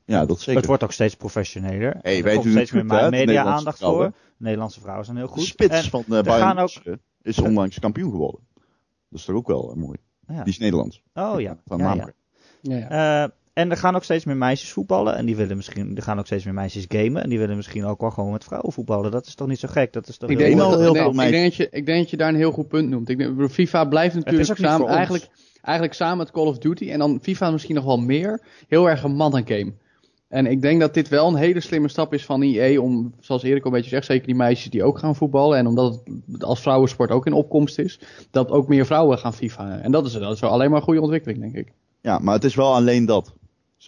[0.05, 0.55] Ja, dat zeker.
[0.55, 1.97] Het wordt ook steeds professioneler.
[2.01, 4.11] Hey, er komt steeds meer goed, hè, de media Nederlandse aandacht vrouwen.
[4.11, 4.19] voor.
[4.37, 5.43] Nederlandse vrouwen zijn heel De goed.
[5.43, 8.39] spits En- van de er Bayern gaan ook- is onlangs kampioen geworden.
[9.09, 9.97] Dat is toch ook wel eh, mooi.
[10.27, 10.43] Ja.
[10.43, 11.01] Die is Nederlands.
[11.13, 11.57] Oh ja.
[11.65, 12.09] Van ja, ja.
[12.61, 13.23] Ja, ja.
[13.23, 15.15] Eh, en er gaan ook steeds meer meisjes voetballen.
[15.15, 17.23] En die willen misschien, er gaan ook steeds meer meisjes gamen.
[17.23, 19.11] En die willen misschien ook wel gewoon met vrouwen voetballen.
[19.11, 19.93] Dat is toch niet zo gek?
[19.93, 21.85] Dat is toch Ik heel denk, heel ik, denk, veel ik, denk dat je, ik
[21.85, 23.09] denk dat je daar een heel goed punt noemt.
[23.09, 25.27] Ik denk, FIFA blijft natuurlijk samen, eigenlijk,
[25.61, 26.89] eigenlijk samen met Call of Duty.
[26.89, 28.41] En dan FIFA misschien nog wel meer.
[28.67, 29.73] Heel erg een mannengame.
[30.27, 33.43] En ik denk dat dit wel een hele slimme stap is van EA om, zoals
[33.43, 35.57] Erik al een beetje zegt, zeker die meisjes die ook gaan voetballen.
[35.57, 37.99] En omdat het als vrouwensport ook in opkomst is,
[38.31, 39.79] dat ook meer vrouwen gaan FIFA.
[39.79, 41.73] En dat is, dat is wel alleen maar een goede ontwikkeling, denk ik.
[42.01, 43.33] Ja, maar het is wel alleen dat,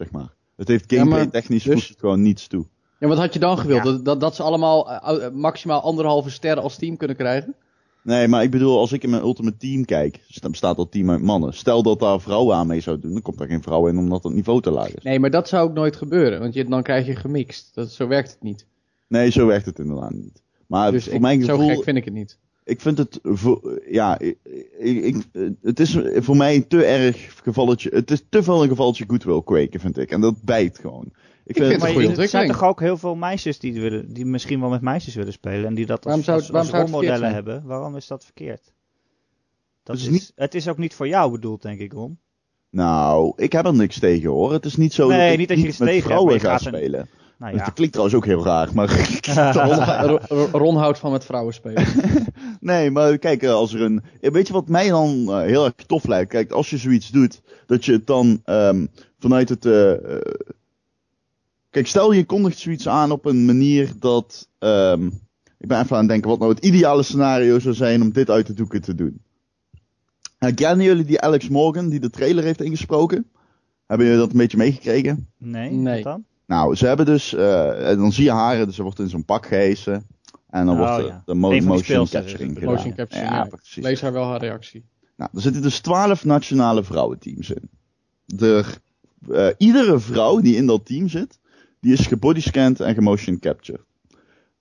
[0.02, 0.34] zeg maar.
[0.56, 2.66] Het heeft Ja, gameplay technisch dus- voegt het gewoon niets toe.
[3.00, 3.84] Ja, wat had je dan gewild?
[3.84, 3.92] Ja.
[3.92, 7.56] Dat, dat, dat ze allemaal eh, eh, maximaal anderhalve sterren als team kunnen krijgen?
[8.04, 11.10] Nee, maar ik bedoel, als ik in mijn Ultimate Team kijk, dan bestaat dat team
[11.10, 11.54] uit mannen.
[11.54, 14.24] Stel dat daar vrouwen aan mee zouden doen, dan komt daar geen vrouw in omdat
[14.24, 15.04] het niveau te laag is.
[15.04, 17.76] Nee, maar dat zou ook nooit gebeuren, want je, dan krijg je gemixt.
[17.76, 18.66] Dat, zo werkt het niet.
[19.08, 20.44] Nee, zo werkt het inderdaad niet.
[20.68, 22.38] Maar dus voor ik, mijn zo gevoel, gek vind ik het niet.
[22.64, 24.20] Ik vind het, voor, ja,
[24.80, 25.16] ik,
[25.62, 29.42] het is voor mij een te erg gevalletje, het is te veel een gevalletje goodwill
[29.44, 30.12] kweken, vind ik.
[30.12, 31.06] En dat bijt gewoon.
[31.44, 34.60] Ik vind het Maar er zijn toch ook heel veel meisjes die, willen, die misschien
[34.60, 35.66] wel met meisjes willen spelen.
[35.66, 37.64] En die dat als, Waarom zou- als, als hebben.
[37.66, 38.74] Waarom is dat verkeerd?
[39.84, 42.20] Dat Het is is niet- Het is ook niet voor jou bedoeld, denk ik, Ron.
[42.70, 44.54] Nou, ik heb er niks tegen hoor.
[44.54, 46.62] Het is niet zo Nee, dat ik niet dat je iets met tegen vrouwen gaat
[46.62, 47.10] spelen.
[47.42, 47.64] Nou ja.
[47.64, 48.90] Dat klinkt trouwens ook heel raar, maar...
[50.62, 51.86] Ron, houdt van met vrouwen spelen.
[52.60, 54.04] nee, maar kijk, eh, als er een...
[54.20, 56.30] Weet je wat mij dan eh, heel erg tof lijkt?
[56.30, 58.86] Kijk, als je zoiets doet, dat je het dan ehm,
[59.20, 59.66] vanuit het...
[59.66, 59.92] eh,
[61.70, 64.48] Kijk, stel je kondigt zoiets aan op een manier dat...
[64.60, 65.06] ehm,
[65.58, 68.30] ik ben even aan het denken wat nou het ideale scenario zou zijn om dit
[68.30, 69.22] uit de doeken te doen.
[70.40, 73.32] Uh, kennen jullie die Alex Morgan die de trailer heeft ingesproken?
[73.86, 75.28] Hebben jullie dat een beetje meegekregen?
[75.38, 76.04] Nee, Nee.
[76.04, 76.26] wat dan?
[76.52, 79.26] Nou, ze hebben dus, eh, en dan zie je haar, dus ze wordt in zo'n
[79.26, 80.08] pak gehesen.
[80.50, 81.22] En dan Oh, wordt de, ja.
[81.26, 82.74] de mo- motion capturing gedaan.
[82.74, 83.46] Motion capturing, ja, ja.
[83.46, 83.84] precies.
[83.84, 84.86] Lees haar wel haar reactie.
[85.16, 87.70] Nou, er zitten dus twaalf nationale vrouwenteams in.
[89.32, 91.40] Eh, iedere vrouw die in dat team zit,
[91.80, 93.86] die is gebodyscanned en gemotion captured.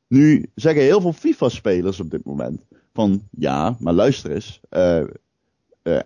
[0.06, 2.60] Nu zeggen heel veel FIFA-spelers op dit moment
[2.92, 5.04] van ja, maar luister eens, eh,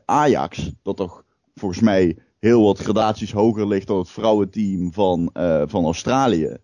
[0.05, 5.63] Ajax, dat toch volgens mij heel wat gradaties hoger ligt dan het vrouwenteam van, eh,
[5.67, 6.57] van Australië.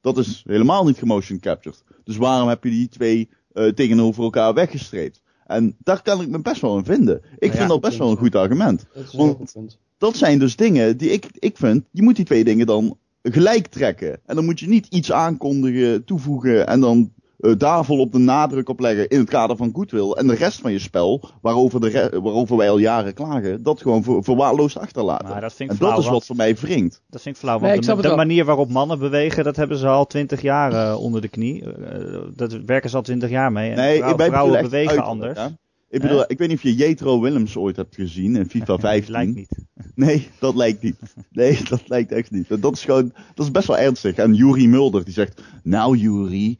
[0.00, 1.84] Dat is helemaal niet gemotion captured.
[2.04, 5.22] Dus waarom heb je die twee eh, tegenover elkaar weggestreept?
[5.46, 7.22] En daar kan ik me best wel in vinden.
[7.38, 8.86] Ik ja, vind dat best wel een goed argument.
[8.94, 9.78] Dat is een Want- punt.
[9.98, 13.66] Dat zijn dus dingen die ik, ik vind, je moet die twee dingen dan gelijk
[13.66, 14.20] trekken.
[14.26, 18.68] En dan moet je niet iets aankondigen, toevoegen en dan eh, daar volop de nadruk
[18.68, 20.10] op leggen in het kader van goodwill.
[20.10, 24.02] En de rest van je spel, waarover, de waarover wij al jaren klagen, dat gewoon
[24.02, 25.28] ver, verwaarloosd achterlaten.
[25.28, 27.02] Maar dat vind ik en flauw, dat is wat voor mij wringt.
[27.08, 29.86] Dat vind ik flauw, Nee, want ik de, manier waarop mannen bewegen, dat hebben ze
[29.86, 31.64] al twintig jaar eh, onder de knie.
[31.64, 33.70] Eh, dat werken ze al twintig jaar mee.
[33.70, 35.38] En Nee, vrouwen echt bewegen uiterlijk, anders.
[35.38, 35.46] hè.
[35.88, 39.12] Ik bedoel, ik weet niet of je Jetro Willems ooit hebt gezien in FIFA 15.
[39.12, 39.48] Lijkt niet.
[39.94, 40.96] Nee, dat lijkt niet.
[41.30, 42.62] Nee, dat lijkt echt niet.
[42.62, 44.14] Dat is gewoon, dat is best wel ernstig.
[44.16, 46.58] En Yuri Mulder die zegt, nou Yuri,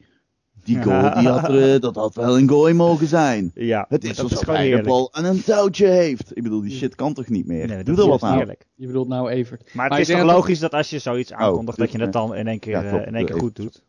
[0.67, 3.51] die goal, die had, er, dat had wel een goal mogen zijn.
[3.55, 4.87] Ja, Het is alsof hij de heerlijk.
[4.87, 6.31] bal aan een touwtje heeft.
[6.37, 7.67] Ik bedoel, die shit kan toch niet meer?
[7.67, 8.55] Nee, Doe dat er is wat aan.
[8.75, 9.69] Je bedoelt nou Evert.
[9.73, 12.35] Maar het is toch dat- logisch dat als je zoiets aankondigt, dat je het dan
[12.35, 13.83] in één keer, Ja, eh, in één keer Eh, goed doet.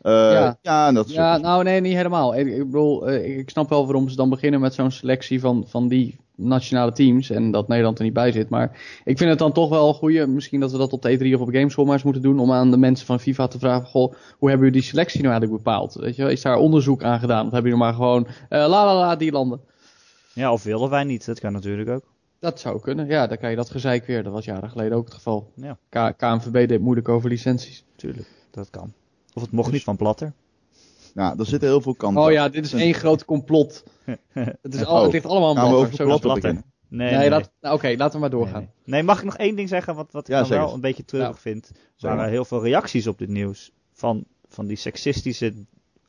[0.00, 0.58] Eh, Ja.
[0.62, 0.88] ja.
[0.88, 2.36] en dat is Ja, nou nee, niet helemaal.
[2.36, 5.40] Ik, ik bedoel, eh, ik- ik snap wel waarom ze dan beginnen met zo'n selectie
[5.40, 8.48] van, van die nationale teams en dat Nederland er niet bij zit.
[8.48, 8.70] Maar
[9.04, 11.34] ik vind het dan toch wel een goeie, misschien dat we dat op de E3
[11.34, 13.86] of op Gamescom maar eens moeten doen, om aan de mensen van FIFA te vragen,
[13.86, 15.94] goh, hoe hebben jullie die selectie nou eigenlijk bepaald?
[15.94, 16.30] Weet je, wel?
[16.30, 17.46] is daar onderzoek aan gedaan?
[17.46, 19.60] Of hebben jullie maar gewoon, eh, la la la, die landen?
[20.32, 21.26] Ja, of willen wij niet.
[21.26, 22.02] Dat kan natuurlijk ook.
[22.38, 23.06] Dat zou kunnen.
[23.06, 24.22] Ja, dan krijg je dat gezeik weer.
[24.22, 25.52] Dat was jaren geleden ook het geval.
[25.54, 25.78] Ja.
[25.88, 27.84] K KNVB deed moeilijk over licenties.
[27.96, 28.92] Tuurlijk, dat kan.
[29.34, 30.32] Of het mocht Dus- niet van Platter.
[31.16, 32.22] Nou, er zitten heel veel kanten.
[32.22, 33.84] Oh ja, dit is één groot complot.
[34.62, 35.02] Het, is al, Oh.
[35.02, 36.34] het ligt allemaal aan over Blatter.
[36.34, 36.64] beginnen?
[36.88, 38.60] Nee, Nee, nou, oké, laten we maar doorgaan.
[38.60, 38.94] Nee, nee.
[38.94, 41.04] Nee, mag ik nog één ding zeggen wat, wat ik Ja, dan wel een beetje
[41.04, 41.70] treurig Nou, vind?
[41.98, 45.54] Er waren heel veel reacties op dit nieuws van, van die seksistische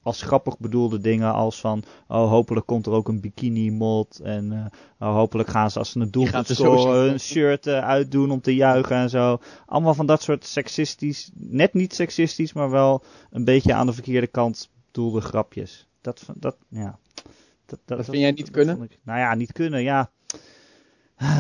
[0.02, 4.52] als grappig bedoelde dingen als van, oh hopelijk komt er ook een bikini mod en
[4.52, 4.66] uh,
[5.10, 8.56] oh, hopelijk gaan ze als ze een doelpunt scoren hun shirt uh, uitdoen om te
[8.56, 9.40] juichen en zo.
[9.66, 14.28] Allemaal van dat soort seksistisch, net niet seksistisch, maar wel een beetje aan de verkeerde
[14.28, 15.88] kant bedoelde grapjes.
[16.02, 17.00] Dat, dat ja.
[17.66, 18.82] Dat, dat, dat vind jij niet kunnen?
[18.82, 20.12] Ik, nou ja, niet kunnen, ja.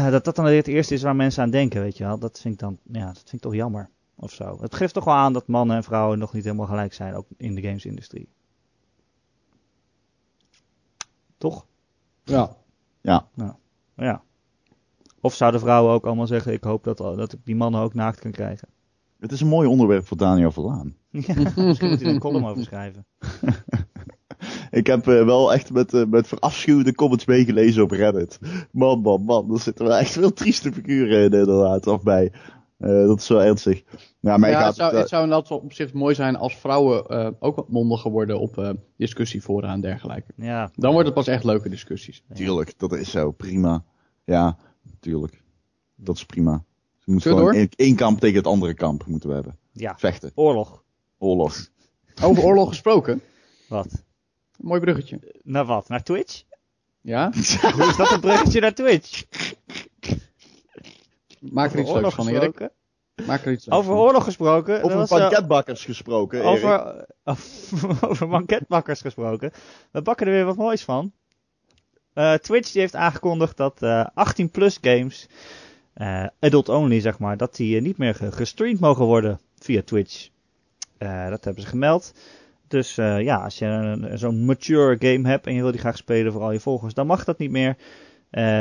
[0.10, 2.20] Dat dat dan het eerste is waar mensen aan denken, weet je wel.
[2.20, 3.90] Dat vind ik dan, ja, dat vind ik toch jammer.
[4.16, 4.58] Of zo.
[4.62, 7.28] Het geeft toch wel aan dat mannen en vrouwen nog niet helemaal gelijk zijn, ook
[7.38, 8.30] in de gamesindustrie.
[11.38, 11.66] Toch?
[12.24, 12.56] Ja.
[13.02, 13.28] Ja.
[13.34, 13.54] Nou,
[13.96, 14.24] ja.
[15.22, 18.20] Of zouden vrouwen ook allemaal zeggen, ik hoop dat, dat ik die mannen ook naakt
[18.20, 18.68] kan krijgen.
[19.20, 20.96] Het is een mooi onderwerp voor Daniel Verlaan.
[21.28, 23.06] Ja, misschien moet hij er een column over schrijven.
[24.80, 28.40] ik heb uh, wel echt met, uh, met verafschuwde comments meegelezen op Reddit.
[28.72, 29.54] Man, man, man.
[29.54, 32.32] Er zitten wel echt veel trieste figuren in inderdaad, of bij.
[32.80, 33.84] Uh, dat is wel ernstig.
[34.20, 37.10] Ja, maar ja, het, zou, het zou inderdaad op zich mooi zijn als vrouwen
[37.42, 40.32] ook wat mondiger worden op discussiefora en dergelijke.
[40.36, 40.70] Ja.
[40.76, 42.24] Dan wordt het pas echt leuke discussies.
[42.34, 43.32] Tuurlijk, dat is zo.
[43.32, 43.84] Prima.
[44.24, 44.58] Ja,
[45.00, 45.44] tuurlijk.
[45.96, 46.64] Dat is prima.
[47.08, 49.58] Ze moeten gewoon één, één kamp tegen het andere kamp moeten we hebben.
[49.72, 49.96] Ja.
[49.98, 50.32] Vechten.
[50.36, 50.84] Oorlog.
[51.18, 51.68] Oorlog.
[52.22, 53.22] Over oorlog gesproken.
[53.70, 54.04] Wat?
[54.58, 55.20] Mooi bruggetje.
[55.44, 55.90] Naar wat?
[55.90, 56.44] Naar Twitch?
[57.02, 57.32] Ja?
[57.74, 59.24] Hoe is dat een bruggetje naar Twitch?
[61.40, 62.70] Maak er iets leuks van, Erik.
[63.26, 64.84] Maak er iets Over oorlog gesproken.
[64.84, 66.52] Over banketbakkers uh, gesproken, Erik.
[66.52, 69.52] Over, over, over banketbakkers gesproken.
[69.92, 71.12] We bakken er weer wat moois van.
[72.14, 75.28] Uh, Twitch die heeft aangekondigd dat uh, 18 plus games,
[75.98, 80.30] uh, adult only zeg maar, dat die niet meer gestreamd mogen worden via Twitch.
[80.98, 82.14] dat hebben ze gemeld.
[82.68, 86.42] Dus ja, als je zo'n mature game hebt en je wil die graag spelen voor
[86.42, 87.78] al je volgers, dan mag dat niet meer.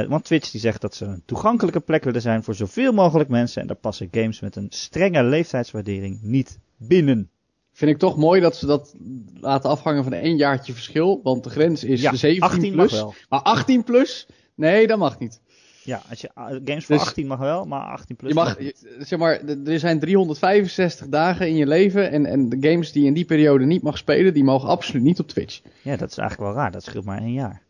[0.09, 3.61] Want Twitch die zegt dat ze een toegankelijke plek willen zijn voor zoveel mogelijk mensen.
[3.61, 7.31] En daar passen games met een strenge leeftijdswaardering niet binnen.
[7.77, 8.95] Vind ik toch mooi dat ze dat
[9.41, 11.21] laten afhangen van één jaartje verschil.
[11.23, 12.93] Want de grens is ja, 17 18 plus.
[12.93, 13.15] Wel.
[13.29, 14.27] Maar 18 plus?
[14.55, 15.41] Nee, dat mag niet.
[15.87, 16.31] Ja, als je,
[16.65, 19.79] games voor dus 18 mag wel, maar 18 plus je mag, je, zeg maar, er
[19.79, 23.65] zijn 365 dagen in je leven en, en de games die je in die periode
[23.65, 25.61] niet mag spelen, die mogen absoluut niet op Twitch.
[25.83, 26.73] Ja, dat is eigenlijk wel raar.
[26.73, 27.63] Dat scheelt maar één jaar.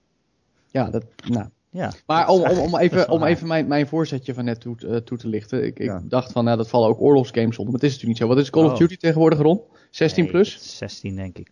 [0.70, 1.46] Ja, dat, nou.
[1.70, 4.96] Ja, maar om, om, om even, om even mijn, mijn voorzetje van net toe, uh,
[4.96, 5.64] toe te lichten.
[5.64, 7.72] Ik, ik dacht van, nou, dat vallen ook oorlogsgames onder.
[7.72, 8.35] Maar het is natuurlijk niet zo.
[8.35, 8.72] Wat is Call oh.
[8.72, 9.61] of Duty tegenwoordig, Ron?
[9.90, 10.76] 16 nee, plus?
[10.79, 11.50] 16 denk ik.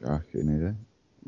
[0.00, 0.74] Ja, geen idee.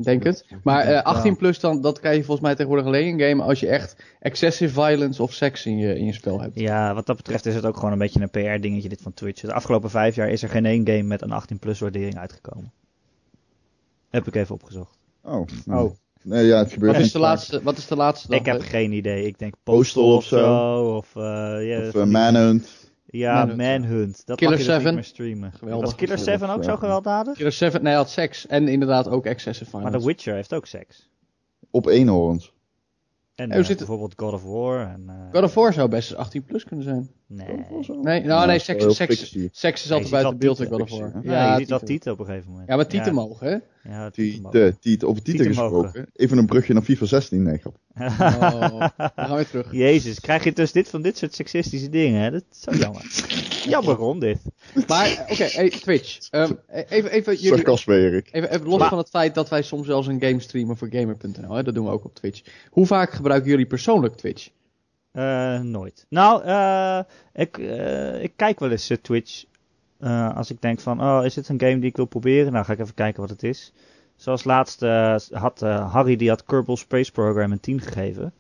[0.03, 0.45] Denk het.
[0.63, 3.61] Maar uh, 18 plus, dan, dat krijg je volgens mij tegenwoordig alleen in game als
[3.61, 6.61] je echt excessive violence of seks in je, in je spel hebt.
[6.61, 9.15] Ja, wat dat betreft is het ook gewoon een beetje een PR dingetje dit van
[9.15, 9.41] Twitch.
[9.41, 12.73] De afgelopen vijf jaar is er geen één game met een 18 plus waardering uitgekomen.
[14.09, 14.99] Heb ik even opgezocht.
[15.23, 15.47] Oh.
[15.65, 15.89] Nou.
[15.89, 15.95] oh.
[16.23, 17.63] Nee, ja, het gebeurt wat is de laatste?
[17.63, 18.35] Wat is de laatste?
[18.35, 19.27] Ik heb geen idee.
[19.27, 20.97] Ik denk Postal, Postal of zo.
[20.97, 21.23] Of, uh,
[21.67, 22.88] yeah, of uh, Manhunt.
[23.11, 23.57] Ja, Manhunt.
[23.57, 24.27] Manhunt.
[24.27, 24.85] Dat Killer mag je 7.
[24.85, 25.53] niet meer streamen.
[25.53, 25.85] Geweldig.
[25.85, 27.37] Was Killer 7 ook zo gewelddadig?
[27.37, 28.47] Killer 7, nee, had seks.
[28.47, 29.91] En inderdaad ook excessive violence.
[29.91, 31.11] Maar The Witcher heeft ook seks.
[31.71, 32.53] Op eenhoorns.
[33.35, 34.87] En uh, bijvoorbeeld God of War.
[34.87, 37.11] En, uh, God of War zou best 18 plus kunnen zijn.
[37.27, 37.47] Nee.
[38.03, 41.13] Nee, nou, nee seks, seks, seks is altijd buiten beeld in God of War.
[41.23, 42.69] Ja, ja je ziet wel tieten op een gegeven moment.
[42.69, 43.21] Ja, maar tieten ja.
[43.21, 43.91] mogen, hè?
[43.91, 45.09] Ja, tieten, tieten.
[45.09, 46.07] Over tieten gesproken.
[46.15, 47.77] Even een brugje naar FIFA 16, nee, grap.
[48.01, 49.73] Oh, dan gaan we terug.
[49.73, 52.31] Jezus, krijg je dus dit van dit soort seksistische dingen, hè?
[52.31, 53.05] Dat is zo jammer.
[53.65, 54.39] jammer rond dit.
[54.87, 56.19] Maar, oké, okay, hey, Twitch.
[56.31, 58.29] Um, even, even, jullie, Sarcasme, Erik.
[58.33, 60.77] Even, even los maar, van het feit dat wij soms wel eens een game streamen
[60.77, 61.63] voor gamer.nl, hè?
[61.63, 62.43] Dat doen we ook op Twitch.
[62.71, 64.49] Hoe vaak gebruiken jullie persoonlijk Twitch?
[65.13, 66.07] Uh, nooit.
[66.09, 67.01] Nou, uh,
[67.33, 69.45] ik, uh, ik kijk wel eens Twitch.
[70.35, 72.53] als ik denk van, oh, is dit een game die ik wil proberen?
[72.53, 73.73] Nou, ga ik even kijken wat het is.
[74.19, 74.81] Zoals laatst
[75.31, 78.33] had Harry, die had Kerbal Space Program een 10 gegeven.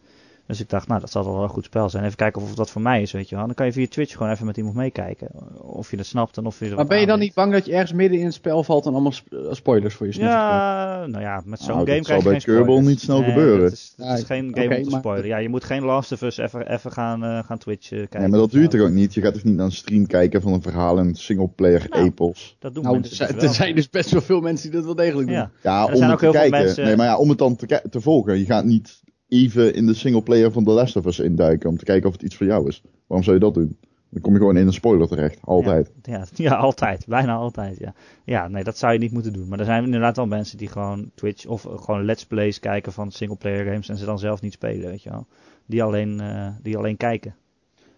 [0.49, 2.05] Dus ik dacht, nou, dat zal wel een goed spel zijn.
[2.05, 3.47] Even kijken of dat voor mij is, weet je wel.
[3.47, 5.29] Dan kan je via Twitch gewoon even met iemand meekijken.
[5.63, 7.73] Of je het snapt en of je Maar ben je dan niet bang dat je
[7.73, 9.13] ergens midden in het spel valt en allemaal
[9.51, 10.25] spoilers voor je snit?
[10.25, 12.67] Ja, nou ja, met zo'n nou, game krijg je geen spoilers.
[12.67, 13.65] bij niet snel nee, gebeuren.
[13.65, 15.27] Het is, het is geen game okay, om te spoilen.
[15.27, 18.21] Ja, je moet geen Last of Us even, even gaan, uh, gaan Twitch uh, kijken.
[18.21, 19.15] Nee, maar dat duurt toch ook niet?
[19.15, 22.57] Je gaat toch niet naar een stream kijken van een verhaal in singleplayer nou, epos?
[22.59, 24.85] Dat doen nou, mensen er, dus er zijn dus best wel veel mensen die dat
[24.85, 25.37] wel degelijk doen.
[25.37, 26.85] Ja, ja om het te kijken.
[26.85, 28.39] Nee, maar ja, om het dan te, te volgen.
[28.39, 31.69] Je gaat niet even in de singleplayer van The Last of Us induiken.
[31.69, 32.83] Om te kijken of het iets voor jou is.
[33.07, 33.77] Waarom zou je dat doen?
[34.11, 35.39] Dan kom je gewoon in een spoiler terecht.
[35.45, 35.93] Altijd.
[36.03, 37.07] Ja, ja, ja, altijd.
[37.07, 37.95] Bijna altijd, ja.
[38.25, 39.49] Ja, nee, dat zou je niet moeten doen.
[39.49, 43.13] Maar er zijn inderdaad wel mensen die gewoon Twitch of gewoon Let's Plays kijken van
[43.13, 45.27] singleplayer games en ze dan zelf niet spelen, weet je wel.
[45.67, 47.35] Die alleen, uh, die alleen kijken.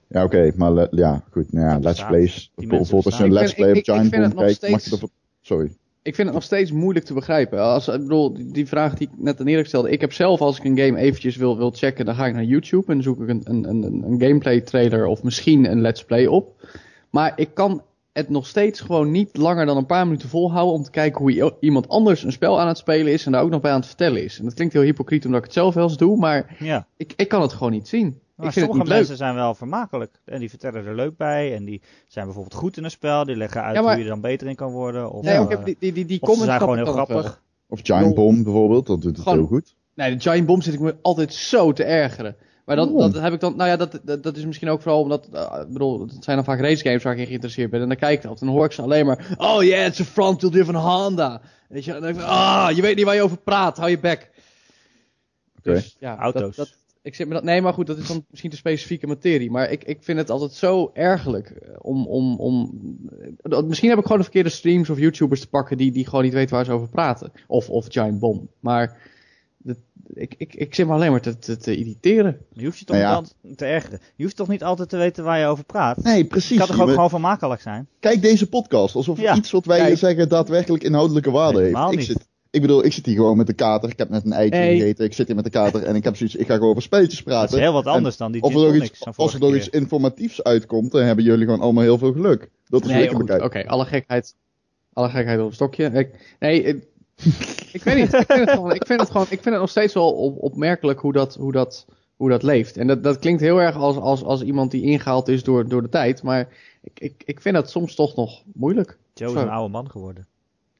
[0.06, 1.52] Ja, oké, okay, maar ja, goed.
[1.52, 2.52] Nou ja, Let's Plays.
[2.54, 4.72] Bijvoorbeeld als je een Let's Play op Giant Bomb kijkt, steeds...
[4.72, 5.10] mag je dat...
[5.40, 7.60] Sorry ik vind het nog steeds moeilijk te begrijpen.
[7.62, 9.90] Als, ik bedoel, die vraag die ik net aan Erik stelde.
[9.90, 12.44] Ik heb zelf, als ik een game eventjes wil, wil checken, dan ga ik naar
[12.44, 16.26] YouTube en zoek ik een, een, een, een gameplay trailer of misschien een let's play
[16.26, 16.66] op.
[17.10, 17.82] Maar ik kan
[18.12, 21.54] het nog steeds gewoon niet langer dan een paar minuten volhouden om te kijken hoe
[21.60, 23.86] iemand anders een spel aan het spelen is en daar ook nog bij aan het
[23.86, 24.38] vertellen is.
[24.38, 26.86] En dat klinkt heel hypocriet omdat ik het zelf wel eens doe, maar Ja.
[26.96, 28.18] ik, ik kan het gewoon niet zien.
[28.42, 28.88] Maar sommige leuk.
[28.88, 30.20] mensen zijn wel vermakelijk.
[30.24, 31.54] En die vertellen er leuk bij.
[31.54, 33.24] En die zijn bijvoorbeeld goed in een spel.
[33.24, 35.10] Die leggen uit Ja, maar- hoe je er dan beter in kan worden.
[35.12, 37.04] Of, Nee, ik heb die, die, die, die of ze comments zijn gewoon heel wel.
[37.04, 37.42] grappig.
[37.68, 38.14] Of Giant.
[38.14, 39.74] Bomb bijvoorbeeld, dat doet het Gewoon- heel goed.
[39.94, 42.36] Nee, de Giant Bomb zit ik me altijd zo te ergeren.
[42.64, 43.12] Maar dat, Waarom?
[43.12, 45.24] dat heb ik dan, nou ja, dat, dat, dat is misschien ook vooral omdat,
[45.66, 47.80] ik bedoel, het zijn dan vaak race games waar ik in geïnteresseerd ben.
[47.80, 50.00] En dan kijk ik dat en dan hoor ik ze alleen maar, oh yeah, it's
[50.00, 51.40] a front wheel driven Honda.
[51.68, 53.76] Weet je, en dan denk ik, van, ah, je weet niet waar je over praat,
[53.76, 54.30] hou je bek.
[55.58, 55.72] Oké.
[55.72, 56.56] Dus, ja, Auto's.
[56.56, 59.06] Dat, dat, ik zit me dat, nee, maar goed, dat is dan misschien de specifieke
[59.06, 59.50] materie.
[59.50, 62.80] Maar ik, ik vind het altijd zo ergerlijk eh, om, om, om,
[63.36, 66.24] dat- misschien heb ik gewoon de verkeerde streams of YouTubers te pakken die, die gewoon
[66.24, 67.32] niet weten waar ze over praten.
[67.46, 68.48] Of, of Giant Bomb.
[68.60, 68.98] Maar
[69.58, 69.76] dat,
[70.14, 72.38] ik, ik, ik zit me alleen maar te, te, te irriteren.
[72.52, 73.20] Je hoeft je toch Nou ja.
[73.20, 74.00] niet altijd te ergeren.
[74.16, 76.02] Je hoeft toch niet altijd te weten waar je over praat.
[76.02, 76.58] Nee, Het precies.
[76.58, 77.88] kan toch ook Je- gewoon vermakelijk zijn?
[78.00, 79.36] Kijk deze podcast, alsof Ja.
[79.36, 79.88] iets wat wij Kijk.
[79.88, 82.02] hier zeggen daadwerkelijk inhoudelijke waarde Helemaal heeft.
[82.02, 82.18] Ik, niet.
[82.18, 83.90] zit, ik bedoel, ik zit hier gewoon met de kater.
[83.90, 84.76] Ik heb net een eitje Hey.
[84.76, 85.04] gegeten.
[85.04, 86.36] Ik zit hier met de kater en ik heb zoiets.
[86.36, 87.56] Ik ga gewoon over spelletjes Dat praten.
[87.56, 89.68] is heel wat En anders dan die Of er, nog iets, als er nog iets
[89.68, 92.50] informatiefs uitkomt, dan hebben jullie gewoon allemaal heel veel geluk.
[92.68, 94.34] Dat is Nee, oké, alle gekheid.
[94.92, 95.84] Alle gekheid op een stokje.
[95.84, 96.84] Ik, nee, ik,
[97.72, 98.12] ik weet niet.
[98.12, 100.42] Ik vind, het gewoon, ik vind het gewoon, ik vind het nog steeds wel op,
[100.42, 101.86] opmerkelijk hoe dat, hoe dat,
[102.16, 102.76] hoe dat leeft.
[102.76, 105.82] En dat, dat klinkt heel erg als, als, als iemand die ingehaald is door, door
[105.82, 106.22] de tijd.
[106.22, 106.48] Maar
[106.82, 108.98] ik, ik, ik vind dat soms toch nog moeilijk.
[109.14, 110.26] Joe is een oude man geworden.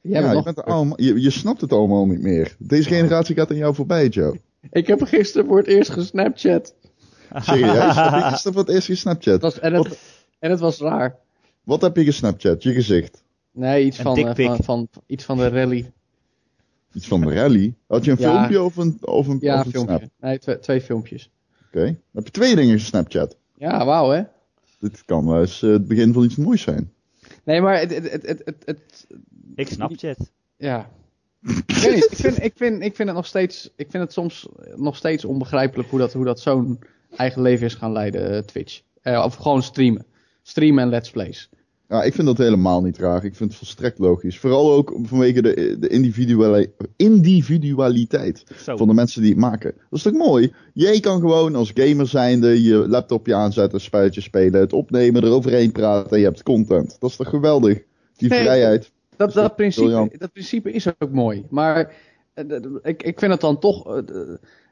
[0.01, 2.55] Jij Ja, bent je, bent er allemaal, je, je snapt het allemaal niet meer.
[2.59, 4.39] Deze generatie gaat aan jou voorbij, Joe.
[4.71, 6.73] Ik heb gisteren voor het eerst gesnapchat.
[7.35, 7.95] Serieus?
[7.95, 9.33] heb je gisteren voor het eerst gesnapchat?
[9.33, 9.99] Het was, en, het,
[10.39, 11.15] en het was raar.
[11.63, 12.63] Wat heb je gesnapchat?
[12.63, 13.23] Je gezicht.
[13.51, 15.91] Nee, iets van, eh, van, van, iets van de rally.
[16.93, 17.73] Iets van de rally.
[17.87, 18.31] Had je een Ja.
[18.37, 19.97] filmpje of een, of een, Ja, of een filmpje.
[19.97, 20.09] snap?
[20.19, 21.29] Nee, twee, twee filmpjes.
[21.67, 21.85] Oké.
[21.85, 23.37] Dan heb je twee dingen gesnapchat.
[23.57, 24.21] Ja, wauw hè.
[24.79, 26.91] Dit kan wel eens eh, het begin van iets moois zijn.
[27.43, 29.07] Nee, maar het, het, het, het-
[29.55, 30.31] Ik snap het.
[30.57, 30.89] Ja.
[31.65, 34.13] ik weet niet, ik vind, ik, vind, ik vind het nog steeds, ik vind het
[34.13, 36.79] soms nog steeds onbegrijpelijk hoe dat, hoe dat zo'n
[37.15, 38.81] eigen leven is gaan leiden, eh, Twitch.
[39.01, 40.05] Eh, of gewoon streamen.
[40.41, 41.49] Streamen en let's plays.
[41.87, 43.25] Ja, ik vind dat helemaal niet raar.
[43.25, 44.39] Ik vind het volstrekt logisch.
[44.39, 48.77] Vooral ook vanwege de, de individuali- individualiteit Zo.
[48.77, 49.73] van de mensen die het maken.
[49.75, 50.53] Dat is toch mooi?
[50.73, 55.71] Jij kan gewoon als gamer zijnde je laptopje aanzetten, een spelletje spelen, het opnemen, eroverheen
[55.71, 56.95] praten en je hebt content.
[56.99, 57.81] Dat is toch geweldig?
[58.15, 58.91] Die Nee, vrijheid.
[59.25, 61.45] Dat, dat principe, dat principe is ook mooi.
[61.49, 61.93] Maar
[62.33, 62.45] eh,
[62.81, 63.87] ik, ik vind het dan toch.
[63.87, 63.97] eh,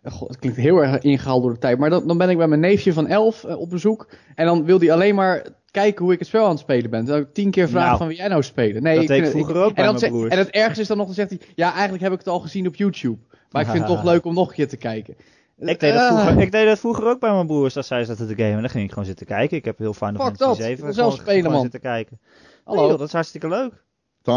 [0.04, 1.78] eh, god, het klinkt heel erg ingehaald door de tijd.
[1.78, 4.10] Maar dan, dan ben ik bij mijn neefje van 11 eh, op bezoek.
[4.36, 7.06] En dan wil hij alleen maar kijken hoe ik het spel aan het spelen ben.
[7.06, 8.84] Dan heb ik tien keer vragen Nou, van wie jij nou spelen.
[8.84, 10.32] Nee, dat ik vind ik het- vroeger ook en bij dan broers.
[10.32, 11.40] En het ergste is dan nog, dan zegt hij.
[11.56, 13.18] Ja, eigenlijk heb ik het al gezien op YouTube.
[13.52, 15.16] Maar ik vind het toch leuk om nog een keer te kijken.
[15.58, 18.28] Ik deed, dat vroeger, ik deed dat vroeger ook bij mijn broers als zij zaten
[18.28, 18.54] te gamen.
[18.54, 19.58] En dan ging ik gewoon zitten kijken.
[19.58, 20.56] Ik heb heel Final Fuck Fantasy dat.
[20.58, 21.62] 7 Ik wil gewoon, spelen, gewoon man.
[21.62, 22.20] zitten kijken.
[22.64, 22.80] Hallo.
[22.82, 23.84] Nee, joh, dat is hartstikke leuk.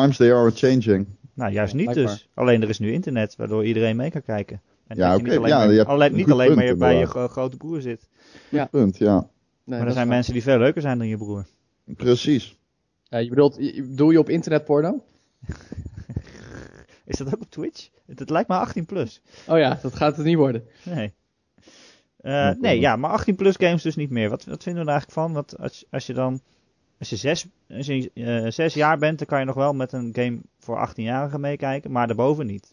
[0.00, 1.07] Times they are changing.
[1.35, 2.14] Nou, juist Ja, niet blijkbaar.
[2.14, 2.28] dus.
[2.35, 4.61] Alleen er is nu internet, waardoor iedereen mee kan kijken.
[4.87, 6.57] En Ja, je oké, niet alleen, ja, maar- je hebt alleen, een niet alleen maar
[6.57, 7.09] bij je inderdaad.
[7.09, 8.09] gro- grote broer zit.
[8.70, 9.14] Punt, ja.
[9.64, 10.14] Nee, maar er zijn waar.
[10.14, 11.46] mensen die veel leuker zijn dan je broer.
[11.85, 12.59] Precies.
[13.02, 15.05] Ja, je bedoelt, je- bedoel je op internet porno?
[17.05, 17.88] Is dat ook op Twitch?
[18.07, 19.20] Het, het lijkt me 18 plus.
[19.48, 20.62] Oh ja, dat gaat het niet worden.
[20.83, 21.12] Nee.
[22.20, 24.28] Eh, nee, ja, maar 18 plus games dus niet meer.
[24.28, 25.33] Wat, wat vinden we er eigenlijk van?
[25.33, 26.40] Wat, als, als je dan,
[27.03, 29.93] als je, zes, als je eh, zes jaar bent, dan kan je nog wel met
[29.93, 32.71] een game voor 18-jarigen meekijken, maar daarboven niet.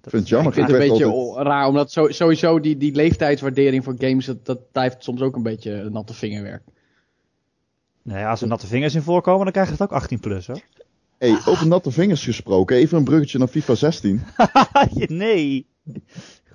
[0.00, 0.48] Dat vind het jammer.
[0.48, 4.24] Ik vind het een beetje altijd- raar, omdat zo- sowieso die, die leeftijdswaardering voor games,
[4.26, 6.62] dat, dat blijft soms ook een beetje natte vingerwerk.
[8.02, 10.60] Nee, als er natte vingers in voorkomen, dan krijg je het ook 18 plus hoor.
[11.18, 12.76] Hey, over natte vingers gesproken.
[12.76, 14.22] Even een bruggetje naar FIFA 16.
[15.06, 15.66] nee.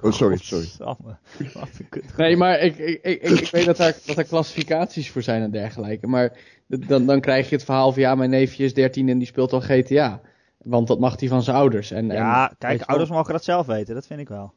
[0.04, 0.66] Oh, sorry, sorry.
[0.66, 1.18] Godsamme.
[1.54, 2.18] Wat een kut.
[2.18, 5.52] Nee, maar ik, ik, ik, ik, weet dat er, dat er klassificaties voor zijn en
[5.52, 6.08] dergelijke.
[6.08, 6.38] Maar
[6.68, 9.54] dan, dan krijg je het verhaal van ja, mijn neefje is 13 en die speelt
[9.54, 10.22] al GTA.
[10.58, 11.92] Want dat mag hij van zijn ouders.
[11.92, 14.54] En, Ja, en, kijk, ouders mogen dat zelf weten, dat vind ik wel.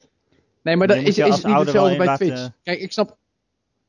[0.62, 2.50] Nee, maar dat is, is niet hetzelfde bij Twitch.
[2.62, 3.16] Kijk, ik snap...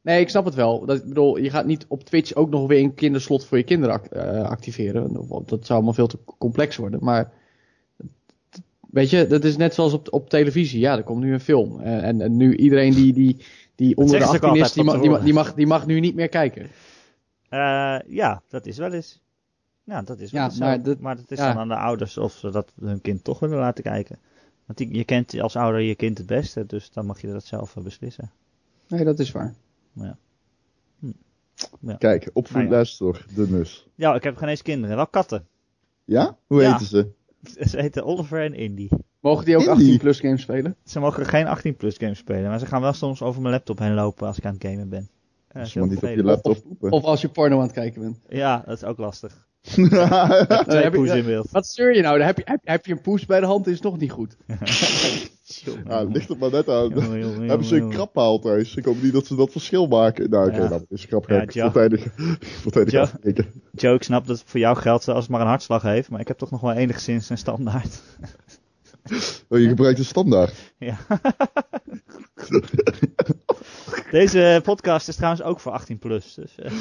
[0.01, 0.85] Nee, ik snap het wel.
[0.85, 3.63] Dat, ik bedoel, je gaat niet op Twitch ook nog weer een kinderslot voor je
[3.63, 5.27] kinderen eh, activeren.
[5.27, 7.03] Dat zou allemaal veel te complex worden.
[7.03, 7.31] Maar
[8.91, 10.79] weet je, dat is net zoals op, op televisie.
[10.79, 11.79] Ja, er komt nu een film.
[11.79, 13.45] En, en, en nu iedereen die, die,
[13.75, 15.85] die onder de zeggen ze ook 18 is, die, van ma- die, mag, die mag
[15.85, 16.69] nu niet meer kijken.
[17.49, 19.21] Eh, ja, dat is wel eens.
[19.83, 21.47] Ja, dat is wel Ja, maar dat- maar het is ja.
[21.47, 24.19] dan aan de ouders of ze dat hun kind toch willen laten kijken.
[24.65, 27.43] Want die, je kent als ouder je kind het beste, dus dan mag je dat
[27.45, 28.31] zelf eh, beslissen.
[28.87, 29.55] Nee, dat is waar.
[31.97, 33.87] Kijk, opvoedles Nou de nus.
[33.95, 35.47] Ja, ik heb geen eens kinderen, wel katten.
[36.05, 36.37] Ja?
[36.47, 36.71] Hoe Ja.
[36.71, 37.07] heten ze?
[37.69, 38.89] Ze heten Oliver en Indy.
[39.19, 39.77] Mogen die ook Indie.
[39.83, 40.75] 18 plus games spelen?
[40.85, 43.79] Ze mogen geen 18 plus games spelen, maar ze gaan wel soms over mijn laptop
[43.79, 45.09] heen lopen als ik aan het gamen ben.
[45.53, 46.91] Ja, Als je maar heel niet op je laptop poepen.
[46.91, 48.19] Of als je porno aan het kijken bent.
[48.29, 49.45] Ja, dat is ook lastig.
[49.61, 51.51] Twee heb je- poes in beeld.
[51.51, 52.17] Wat stuur je nou?
[52.17, 54.11] Dan heb, je, heb, heb je een poes bij de hand, is het nog niet
[54.11, 54.37] goed.
[55.85, 56.89] Ja, het ligt er maar net aan.
[56.89, 58.75] Jongen, jongen, Hebben ze een krappaal thuis?
[58.75, 60.29] Ik hoop niet dat ze dat verschil maken.
[60.29, 60.67] Nou, oké, Ja.
[60.67, 61.29] dat is grap.
[61.29, 62.11] Ja, afkijken.
[63.71, 66.19] Joe, ik snap dat het voor jou geldt als het maar een hartslag heeft, maar
[66.19, 67.99] ik heb toch nog wel enigszins een standaard.
[69.49, 70.53] Oh, je gebruikt de standaard.
[70.77, 70.97] Ja.
[74.11, 76.33] Deze podcast is trouwens ook voor 18 plus.
[76.33, 76.71] Dus, eh,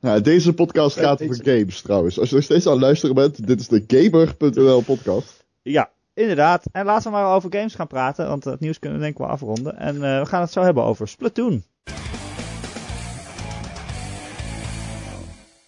[0.00, 2.18] Ja, deze podcast gaat over games trouwens.
[2.20, 5.44] Als je nog steeds aan het luisteren bent, dit is de Gamer.nl podcast.
[5.62, 6.64] ja, inderdaad.
[6.72, 9.22] En laten we maar over games gaan praten, want het nieuws kunnen we denk ik
[9.22, 9.78] wel afronden.
[9.78, 11.62] En eh, we gaan het zo hebben over Splatoon.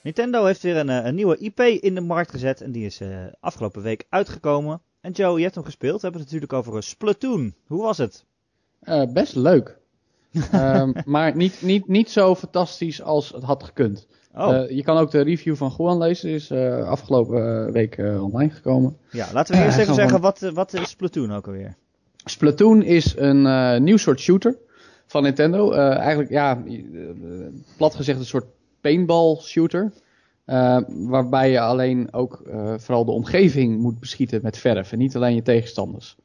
[0.07, 3.01] Nintendo heeft weer een, eh, een nieuwe IP in de markt gezet en die is
[3.01, 3.09] eh,
[3.41, 4.81] afgelopen week uitgekomen.
[5.01, 6.01] En Joe, je hebt hem gespeeld.
[6.01, 7.55] We hebben het natuurlijk over Splatoon.
[7.67, 8.25] Hoe was het?
[8.81, 9.79] Eh, best leuk.
[10.53, 14.07] Ehm, maar niet, niet, niet zo fantastisch als het had gekund.
[14.37, 16.31] Oh, Eh, je kan ook de review van Juan lezen.
[16.31, 18.97] is eh, afgelopen eh, week online gekomen.
[19.11, 19.27] ja.
[19.33, 21.75] Laten we eerst even zeggen, wat, wat is Splatoon ook alweer?
[22.25, 24.57] Splatoon is een nieuw soort shooter
[25.07, 25.73] van Nintendo.
[25.73, 26.63] Eigenlijk, ja,
[27.77, 28.47] plat gezegd een soort
[28.81, 29.93] paintball shooter.
[30.87, 32.43] Waarbij je alleen ook
[32.77, 36.17] vooral de omgeving moet beschieten met verf en niet alleen je tegenstanders.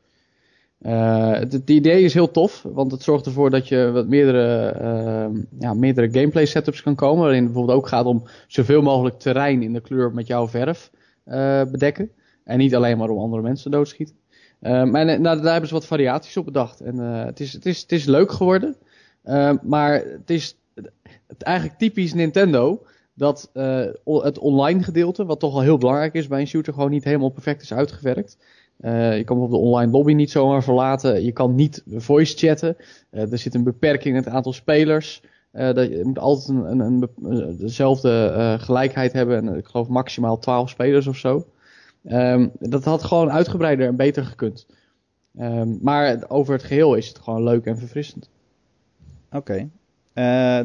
[0.82, 5.42] Eh, het, idee is heel tof, want het zorgt ervoor dat je wat meerdere, eh,
[5.60, 7.22] ja, meerdere gameplay setups kan komen.
[7.22, 10.92] Waarin het bijvoorbeeld ook gaat om zoveel mogelijk terrein in de kleur met jouw verf
[11.24, 12.12] eh, bedekken.
[12.44, 14.16] En niet alleen maar om andere mensen doodschieten.
[14.62, 16.80] Eh, maar nou, daar hebben ze wat variaties op bedacht.
[16.82, 18.76] En eh, het, is, het, is, het is leuk geworden.
[19.24, 20.58] Eh, maar het is
[21.28, 23.50] het eigenlijk typisch Nintendo dat
[24.04, 27.30] het online gedeelte, wat toch al heel belangrijk is bij een shooter, gewoon niet helemaal
[27.30, 28.38] perfect is uitgewerkt.
[28.82, 31.24] Eh, je kan bijvoorbeeld de online lobby niet zomaar verlaten.
[31.24, 32.76] Je kan niet voice chatten.
[33.10, 35.24] Eh, er zit een beperking in het aantal spelers.
[35.52, 39.38] Eh, dat, je moet altijd een, een, een dezelfde gelijkheid hebben.
[39.48, 41.48] En, ik geloof maximaal 12 spelers of zo.
[42.06, 44.66] Ehm, dat had gewoon uitgebreider en beter gekund.
[45.38, 48.30] Ehm, maar over het geheel is het gewoon leuk en verfrissend.
[49.32, 49.70] Oké.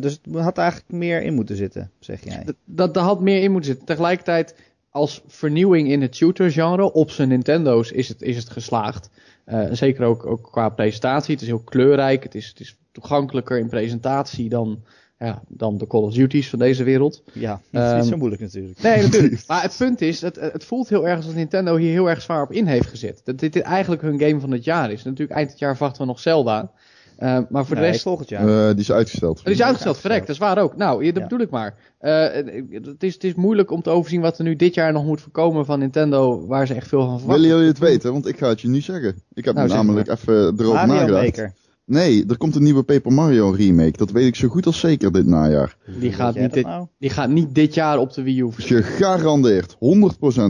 [0.01, 2.45] Dus het had eigenlijk meer in moeten zitten, zeg jij.
[2.45, 3.87] D- dat, daar had meer in moeten zitten.
[3.87, 4.55] Tegelijkertijd,
[4.97, 9.11] als vernieuwing in het shooter-genre op zijn Nintendo's is het, is het geslaagd.
[9.45, 11.33] Eh, zeker ook, ook qua presentatie.
[11.33, 12.23] Het is heel kleurrijk.
[12.23, 14.83] Het is, het is toegankelijker in presentatie dan,
[15.19, 17.23] ja, dan de Call of Duty's van deze wereld.
[17.33, 18.83] Ja, dat is Ehm, niet zo moeilijk natuurlijk.
[18.83, 19.43] Nee, natuurlijk.
[19.49, 22.43] Maar het punt is, het, het voelt heel erg alsof Nintendo hier heel erg zwaar
[22.43, 23.21] op in heeft gezet.
[23.25, 25.03] Dat dit eigenlijk hun game van het jaar is.
[25.03, 26.73] Natuurlijk, eind het jaar verwachten we nog Zelda.
[27.17, 28.03] Eh, maar voor de Nee, rest...
[28.03, 28.49] volgend jaar.
[28.69, 29.39] Eh, die is uitgesteld.
[29.39, 30.77] Het is uitgesteld, verrekt, dat is waar ook.
[30.77, 31.23] Nou, dat Ja.
[31.23, 31.75] bedoel ik maar.
[31.99, 32.23] Eh,
[32.71, 35.21] het, is, het is moeilijk om te overzien wat er nu dit jaar nog moet
[35.21, 37.35] voorkomen van Nintendo, waar ze echt veel van verwachten.
[37.43, 38.13] Willen jullie het weten?
[38.13, 39.23] Want ik ga het je nu zeggen.
[39.35, 41.25] Ik heb Nou, zeg namelijk even erover Mario nagedacht.
[41.25, 41.53] Maker.
[41.85, 43.97] Nee, er komt een nieuwe Paper Mario remake.
[43.97, 45.77] Dat weet ik zo goed als zeker dit najaar.
[46.01, 46.87] Die gaat, niet dit, nou?
[46.99, 48.49] die gaat niet dit jaar op de Wii U.
[48.57, 49.75] Gegarandeerd.
[49.75, 49.79] 100%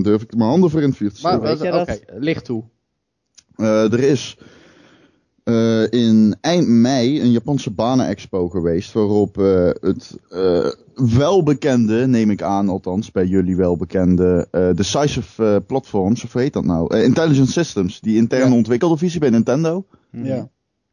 [0.02, 1.48] durf ik mijn handen voor in het vuur te Maar steken.
[1.48, 2.22] weet oké, jij dat?
[2.22, 2.62] licht toe.
[3.56, 4.38] Eh, er is
[5.46, 8.92] eh, in eind mei een Japanse banen-expo geweest.
[8.92, 10.70] Waarop eh, het eh,
[11.16, 16.96] welbekende, neem ik aan althans, bij jullie welbekende, Decisive Platforms, of hoe heet dat nou?
[16.98, 18.56] Intelligent Systems, die interne Ja.
[18.56, 19.84] ontwikkelde visie bij Nintendo.
[20.10, 20.48] Ja.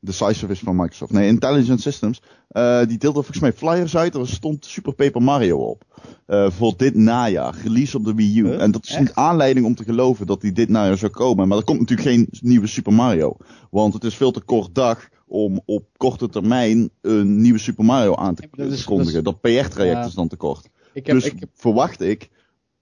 [0.05, 1.11] Decisive is van Microsoft.
[1.11, 2.21] Nee, Intelligent Systems.
[2.47, 4.15] eh, die deelde volgens mij flyers uit.
[4.15, 5.83] Er stond Super Paper Mario op.
[6.25, 7.55] Eh, voor dit najaar.
[7.63, 8.47] Release op de Wii U.
[8.47, 8.61] Huh?
[8.61, 9.15] En dat is een Echt?
[9.15, 11.47] aanleiding om te geloven dat die dit najaar zou komen.
[11.47, 13.37] Maar er komt natuurlijk geen nieuwe Super Mario.
[13.71, 18.15] Want het is veel te kort dag om op korte termijn een nieuwe Super Mario
[18.15, 19.23] aan te Ja, kondigen.
[19.23, 20.69] Dat PR-traject is dan te kort.
[20.93, 22.29] Heb, dus ik heb, verwacht ik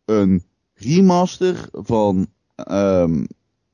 [0.05, 0.43] een
[0.73, 2.27] remaster van...
[2.55, 3.03] eh,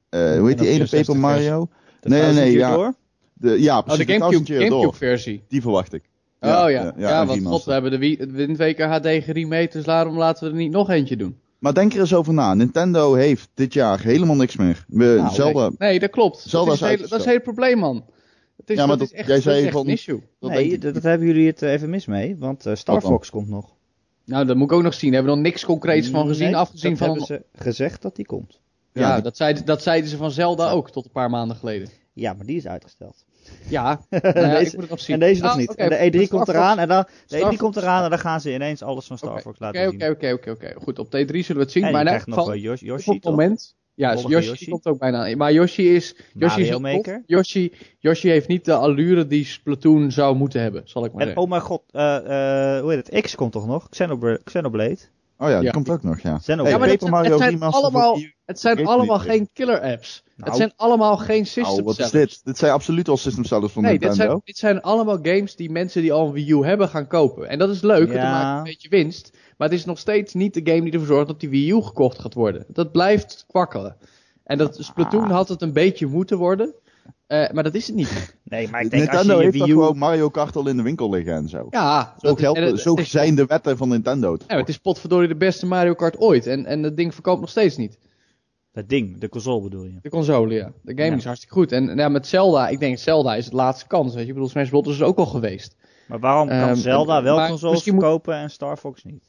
[0.10, 1.70] hoe heet die ene 64 Paper Mario?
[2.02, 2.74] Nee, nee, nee, ja.
[2.74, 2.94] Door?
[3.40, 4.06] De, ja, oh, precies.
[4.06, 4.80] de de Thousand Gamecube, Year Door.
[4.80, 5.44] Gamecube versie.
[5.48, 6.04] Die verwacht ik.
[6.40, 9.84] oh ja, ja, want god, we hebben de Wii- de Wind Waker HD geremade, dus
[9.84, 11.38] daarom laten we er niet nog eentje doen.
[11.60, 12.54] Maar denk er eens over na.
[12.54, 14.86] Nintendo heeft dit jaar helemaal niks meer.
[14.88, 16.40] We, Nou, Zelda, Nee, nee, dat klopt.
[16.40, 18.06] Zelda dat, is hele, dat is het hele probleem, man.
[18.58, 19.92] Het is, Ja, maar dat, dat- is echt, jij dat zei is echt van- een
[19.92, 20.22] issue.
[20.40, 23.02] Nee, dat, hebben jullie het eh, even mis mee, want eh, Star?
[23.02, 23.76] Fox komt nog.
[24.26, 25.12] Nou, dat moet ik ook nog zien.
[25.12, 27.08] Daar hebben we nog niks concreets van gezien, Nee, afgezien dat van...
[27.08, 28.60] hebben ze gezegd dat die komt.
[28.94, 31.90] Ja, Ja, dat, zeiden, dat zeiden ze van Zelda ook tot een paar maanden geleden.
[32.14, 33.26] Ja, maar die is uitgesteld.
[33.70, 35.14] Ja, nou ja, Deze- ik moet het nog zien.
[35.16, 35.76] En deze nog Ah, niet.
[35.76, 38.04] En de maar E3 Star komt eraan en dan, de Star E3 Fox- komt eraan
[38.04, 39.94] en dan gaan ze ineens alles van Star Oké, Fox laten zien.
[39.96, 40.74] oké, oké, oké, oké.
[40.84, 41.84] Goed, op T3 zullen we het zien.
[41.84, 43.32] En maar je krijgt nog wel Yoshi, op Yoshi het toch?
[43.32, 43.76] moment...
[43.94, 44.70] Ja, Yoshi, Yoshi.
[44.70, 45.36] komt ook bijna.
[45.36, 46.16] Maar Yoshi is...
[46.34, 46.78] Yoshi is.
[46.78, 47.24] Maker?
[47.26, 51.26] Yoshi, Yoshi heeft niet de allure die Splatoon zou moeten hebben, zal ik maar En
[51.28, 51.44] zeggen.
[51.44, 52.16] oh mijn god, eh,
[52.76, 53.22] eh, hoe heet het?
[53.24, 53.90] X komt toch nog?
[54.44, 54.98] Xenoblade.
[55.40, 55.72] Oh ja, die Ja.
[55.72, 56.40] komt ook nog, ja.
[56.40, 58.34] Zijn ook- Hey, Ja, maar dat Paper Mario het zijn allemaal-.
[58.46, 60.24] Het zijn allemaal geen killer apps.
[60.36, 60.50] Nou.
[60.50, 62.42] het zijn allemaal geen system Nou, wat is dit?
[62.46, 64.26] Dit zijn absoluut al system sellers van Nee, dit Nintendo.
[64.32, 67.48] zijn, dit zijn allemaal games die mensen die al een Wii U hebben gaan kopen.
[67.50, 68.32] En dat is leuk, want dan Ja.
[68.32, 69.30] maak je een beetje winst.
[69.58, 71.82] Maar het is nog steeds niet de game die ervoor zorgt dat die Wii U
[71.82, 72.66] gekocht gaat worden.
[72.68, 73.96] Dat blijft kwakkelen.
[74.44, 75.32] En dat Splatoon Ah.
[75.32, 76.74] had het een beetje moeten worden.
[77.28, 78.36] Eh, maar dat is het niet.
[78.44, 79.80] Nee, maar ik denk als Nintendo je je heeft Wii U...
[79.80, 81.68] gewoon Mario Kart al in de winkel liggen en zo.
[81.70, 84.38] Ja, Zo, dat- geldt, en het- zo het is- zijn de wetten van Nintendo.
[84.48, 86.48] ja, het is potverdorie de beste Mario Kart ooit.
[86.48, 87.98] En, en dat ding verkoopt nog steeds niet.
[88.72, 90.00] Dat ding, de console bedoel je.
[90.02, 90.72] De console, ja.
[90.82, 91.16] De game Ja.
[91.16, 91.72] is hartstikke goed.
[91.72, 94.14] En ja, met Zelda, ik denk Zelda is het laatste kans.
[94.14, 94.88] Weet je, ik bedoel, Smash Bros.
[94.88, 95.76] is ook al geweest.
[96.08, 99.24] Maar waarom kan Ehm, Zelda wel maar consoles moet- verkopen en Star Fox niet?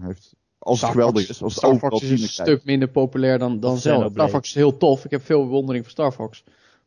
[0.00, 2.88] Heeft, als het Star geweldig Fox- is, als het Star Fox is een stuk minder
[2.88, 4.08] populair dan, dan Zelda.
[4.08, 5.04] Star Fox is heel tof.
[5.04, 6.44] Ik heb veel bewondering voor Star Fox.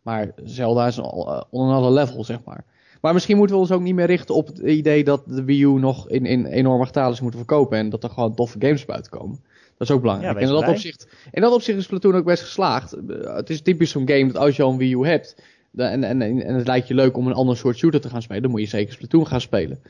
[0.07, 2.63] Maar Zelda is al, uh, on another level, zeg maar.
[3.01, 5.63] Maar misschien moeten we ons ook niet meer richten op het idee dat de Wii
[5.63, 7.77] U nog in, in enorme getalen is moeten verkopen.
[7.77, 9.39] En dat er gewoon toffe games buiten komen.
[9.77, 10.33] Dat is ook belangrijk.
[10.33, 12.95] Ja, en in dat, opzicht, in dat opzicht is Splatoon ook best geslaagd.
[13.07, 15.41] Uh, het is typisch zo'n game dat als je al een Wii U hebt.
[15.75, 18.41] En, en, en, het lijkt je leuk om een ander soort shooter te gaan spelen.
[18.41, 19.81] Dan moet je zeker Splatoon gaan spelen.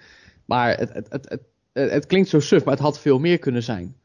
[0.45, 3.63] Maar het, het, het, het, het, klinkt zo suf, maar het had veel meer kunnen
[3.63, 3.95] zijn.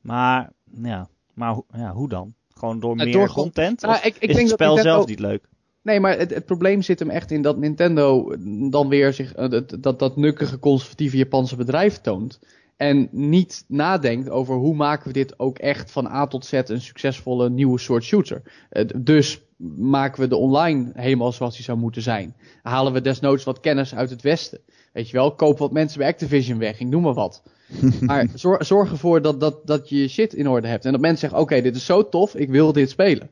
[0.00, 0.52] Maar,
[0.82, 2.34] ja, maar ja, hoe dan?
[2.58, 3.80] Gewoon door Ja, meer door content?
[3.82, 5.44] Nou, ik- ik is denk het dat spel Nintendo- zelf niet leuk?
[5.82, 8.34] Nee, maar het, het probleem zit hem echt in dat Nintendo
[8.70, 12.38] dan weer zich eh, dat, dat, dat nukkige conservatieve Japanse bedrijf toont.
[12.76, 16.80] En niet nadenkt over hoe maken we dit ook echt van A tot Z een
[16.80, 18.42] succesvolle nieuwe soort shooter.
[18.70, 19.40] Eh, dus
[19.76, 22.36] maken we de online helemaal zoals die zou moeten zijn.
[22.62, 24.60] Halen we desnoods wat kennis uit het Westen.
[24.92, 27.42] Weet je wel, koop wat mensen bij Activision weg, ik noem maar wat.
[28.00, 30.84] maar zorg, zorg ervoor dat, dat, dat je je shit in orde hebt.
[30.84, 33.30] En dat mensen zeggen, oké, dit is zo tof, ik wil dit spelen.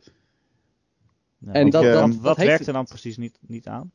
[1.39, 3.91] Ja, En want dat- dat- wat, werkt het er dan precies niet, niet aan?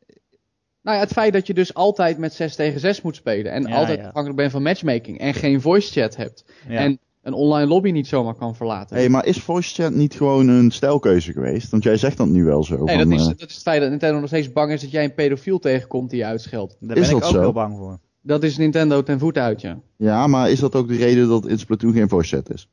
[0.83, 3.51] Nou ja, het feit dat je dus altijd met 6 tegen 6 moet spelen.
[3.51, 4.05] En Ja, altijd ja.
[4.05, 5.19] afhankelijk bent van matchmaking.
[5.19, 6.45] En geen voice chat hebt.
[6.67, 6.79] Ja.
[6.79, 8.97] En een online lobby niet zomaar kan verlaten.
[8.97, 11.69] Hé, maar is voice chat niet gewoon een stijlkeuze geweest?
[11.69, 12.83] Want jij zegt dat nu wel zo.
[12.83, 14.81] nee, van, dat is, eh, dat is het feit dat Nintendo nog steeds bang is
[14.81, 16.77] dat jij een pedofiel tegenkomt die je uitscheldt.
[16.79, 17.41] Daar is ben ik dat ook zo?
[17.41, 17.99] wel bang voor.
[18.21, 19.79] Dat is Nintendo ten voet uit, ja.
[19.97, 22.69] Ja, maar is dat ook de reden dat in Splatoon geen voice chat is?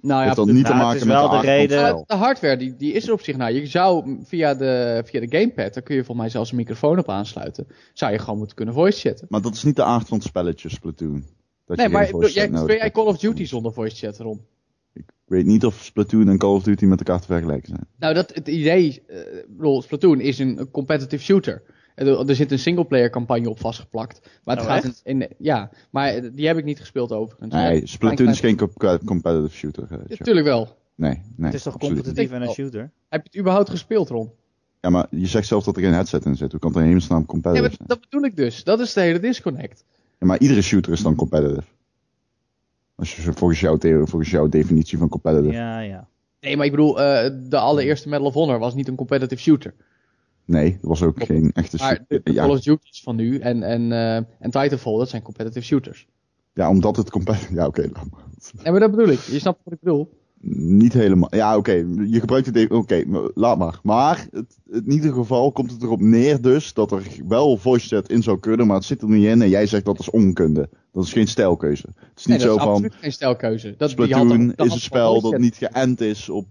[0.00, 1.78] Nou ja, Heeft dat de- niet nou, te het maken is met wel de reden-
[1.78, 2.04] spel?
[2.06, 3.36] de hardware die, die is er op zich.
[3.36, 6.56] Nou, je zou via de, via de gamepad, daar kun je volgens mij zelfs een
[6.56, 7.66] microfoon op aansluiten.
[7.92, 9.26] Zou je gewoon moeten kunnen voice chatten.
[9.30, 11.24] Maar dat is niet de aard van het spelletje Splatoon.
[11.66, 12.90] Dat Nee, je maar voice jij, speel jij.
[12.90, 14.40] Call of Duty zonder voice chat erom?
[14.92, 17.86] Ik weet niet of Splatoon en Call of Duty met elkaar te vergelijken zijn.
[17.98, 19.18] Nou, dat, het idee, eh,
[19.48, 21.62] bedoel, Splatoon is een competitive shooter.
[21.98, 24.20] Er, er zit een singleplayer campagne op vastgeplakt.
[24.44, 27.52] Maar het Oh, gaat in, in- ja, maar eh, die heb ik niet gespeeld overigens.
[27.54, 29.82] Nee, Ja, Splatoon is geen co- competitive shooter.
[29.82, 30.04] eh, Joe.
[30.18, 30.76] Natuurlijk wel.
[30.94, 31.46] Nee, nee.
[31.46, 32.80] het is toch competitief en een shooter?
[33.08, 34.30] Heb je het überhaupt gespeeld, Ron?
[34.80, 36.50] Ja, maar je zegt zelf dat er geen headset in zit.
[36.50, 37.88] Hoe kan het in hemelsnaam Ja, competitive maar zijn?
[37.88, 38.64] dat bedoel ik dus.
[38.64, 39.84] Dat is de hele disconnect.
[40.18, 41.62] Ja, maar iedere shooter is dan competitive.
[42.94, 45.52] Als je, volgens, jouw the- volgens jouw definitie van competitive.
[45.54, 46.08] Ja, ja.
[46.40, 49.74] Nee, maar ik bedoel, eh, de allereerste Medal of Honor was niet een competitive shooter.
[50.48, 52.32] Nee, dat was ook geen echte Maar de, shooter.
[52.34, 56.06] Ja, Call of Duty's van nu en, en, eh, en Titanfall, dat zijn competitive shooters.
[56.54, 57.54] ja, omdat het competitive...
[57.60, 57.80] Ja, oké.
[57.92, 58.24] laat maar.
[58.64, 59.18] Ja, maar dat bedoel ik.
[59.20, 60.16] Je snapt wat ik bedoel.
[60.60, 61.34] Niet helemaal.
[61.34, 61.72] Ja, oké.
[62.06, 62.76] Je gebruikt het even.
[62.76, 63.80] Oké, maar laat maar.
[63.82, 67.88] Maar het, het- in ieder geval komt het erop neer dus dat er wel voice
[67.88, 69.42] chat in zou kunnen, maar het zit er niet in.
[69.42, 70.68] En jij zegt dat is onkunde.
[70.92, 71.86] Dat is geen stijlkeuze.
[71.86, 73.74] Het is niet Nee, dat zo is van absoluut geen stijlkeuze.
[73.76, 76.46] Dat, die Splatoon had- dat is een spel dat niet geënt is op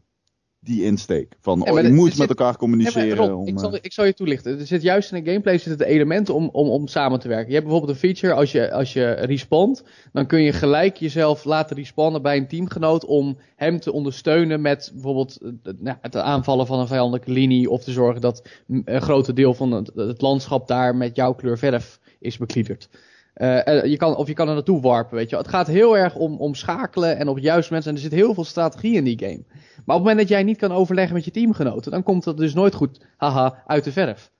[0.67, 1.35] die insteek.
[1.39, 3.17] Van, oh, je moet met zit- elkaar communiceren.
[3.17, 4.59] maar Rob, om, ik, zal, eh, ik zal je toelichten.
[4.59, 7.47] Er zit juist in een gameplay zitten de elementen om, om, om samen te werken.
[7.47, 11.43] Je hebt bijvoorbeeld een feature, als je, als je respawnt, dan kun je gelijk jezelf
[11.43, 16.67] laten respawnen bij een teamgenoot om hem te ondersteunen met bijvoorbeeld het- nou, het aanvallen
[16.67, 20.67] van een vijandelijke linie of te zorgen dat een groot deel van het, het landschap
[20.67, 22.89] daar met jouw kleur verf is bekliederd.
[23.37, 25.43] Eh, eh, je kan, of je kan er naartoe warpen, weet je wel.
[25.43, 27.91] Het gaat heel erg om, om schakelen en op juiste mensen.
[27.91, 29.43] En er zit heel veel strategie in die game.
[29.47, 32.37] Maar op het moment dat jij niet kan overleggen met je teamgenoten, dan komt dat
[32.37, 34.31] dus nooit goed, haha, uit de verf.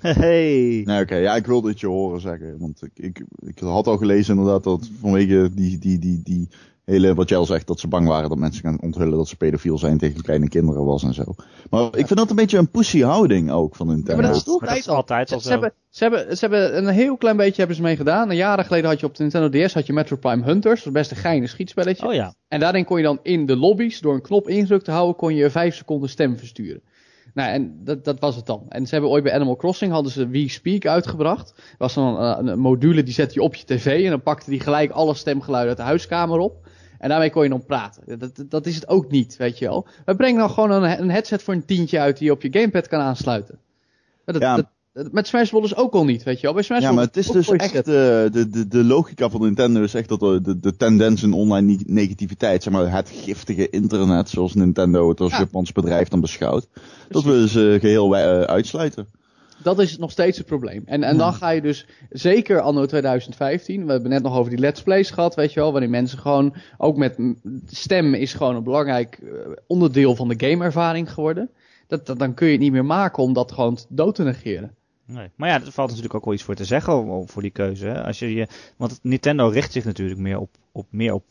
[0.00, 0.82] Hey.
[0.84, 1.14] Nee, oké.
[1.14, 2.58] Ja, ik wilde het je horen zeggen.
[2.58, 6.48] Want ik, ik, ik had al gelezen inderdaad dat vanwege die, die, die, die
[6.86, 9.36] hele, wat jij al zegt, dat ze bang waren dat mensen gaan onthullen dat ze
[9.36, 11.34] pedofiel zijn tegen kleine kinderen was en zo.
[11.70, 14.10] Maar ik vind dat een beetje een pussy houding ook van Nintendo.
[14.10, 15.48] Ja, maar dat is dat altijd is altijd al Ze, zo.
[15.48, 18.30] ze, hebben, ze, hebben, ze hebben een heel klein beetje hebben ze mee gedaan.
[18.30, 20.82] Een jaren geleden had je op de Nintendo DS had je Metro Prime Hunters.
[20.82, 22.06] Dat was best een geinig schietspelletje.
[22.06, 22.34] Oh ja.
[22.48, 25.34] En daarin kon je dan in de lobby's, door een knop ingedrukt te houden, kon
[25.34, 26.82] je 5 seconden stem versturen.
[27.34, 28.66] Nou, en dat, dat was het dan.
[28.68, 31.54] En ze hebben ooit bij Animal Crossing hadden ze We Speak uitgebracht.
[31.56, 34.50] Dat was dan een, een module die zette je op je tv en dan pakte
[34.50, 36.66] die gelijk alle stemgeluiden uit de huiskamer op.
[37.06, 38.18] En daarmee kon je dan praten.
[38.18, 39.86] Dat, dat, is het ook niet, weet je wel.
[40.04, 42.48] We brengen dan gewoon een, een headset voor een tientje uit die je op je
[42.52, 43.58] gamepad kan aansluiten.
[44.24, 44.56] Dat, Ja.
[44.92, 45.76] dat, met Smash Bros.
[45.76, 46.54] ook al niet, weet je wel.
[46.54, 49.82] Bij Smash Ja, maar het is dus echt, uh, de, de, de logica van Nintendo
[49.82, 54.28] is echt dat de, de, de tendens in online negativiteit, zeg maar het giftige internet,
[54.28, 55.38] zoals Nintendo het als ja.
[55.38, 56.68] Japans bedrijf dan beschouwt,
[57.08, 59.06] dat we ze geheel uh, uitsluiten.
[59.62, 60.82] Dat is nog steeds het probleem.
[60.86, 64.60] En, en dan ga je dus, zeker anno 2015, we hebben net nog over die
[64.60, 67.18] let's plays gehad, weet je wel, waarin mensen gewoon, ook met
[67.66, 69.18] stem is gewoon een belangrijk
[69.66, 71.50] onderdeel van de gameervaring geworden.
[71.86, 74.74] Dat, dat, dan kun je het niet meer maken om dat gewoon dood te negeren.
[75.06, 75.30] Nee.
[75.36, 77.86] Maar ja, er valt natuurlijk ook wel iets voor te zeggen voor die keuze.
[77.86, 78.04] Hè?
[78.04, 78.46] Als je, je,
[78.76, 81.24] want Nintendo richt zich natuurlijk meer op, op, meer op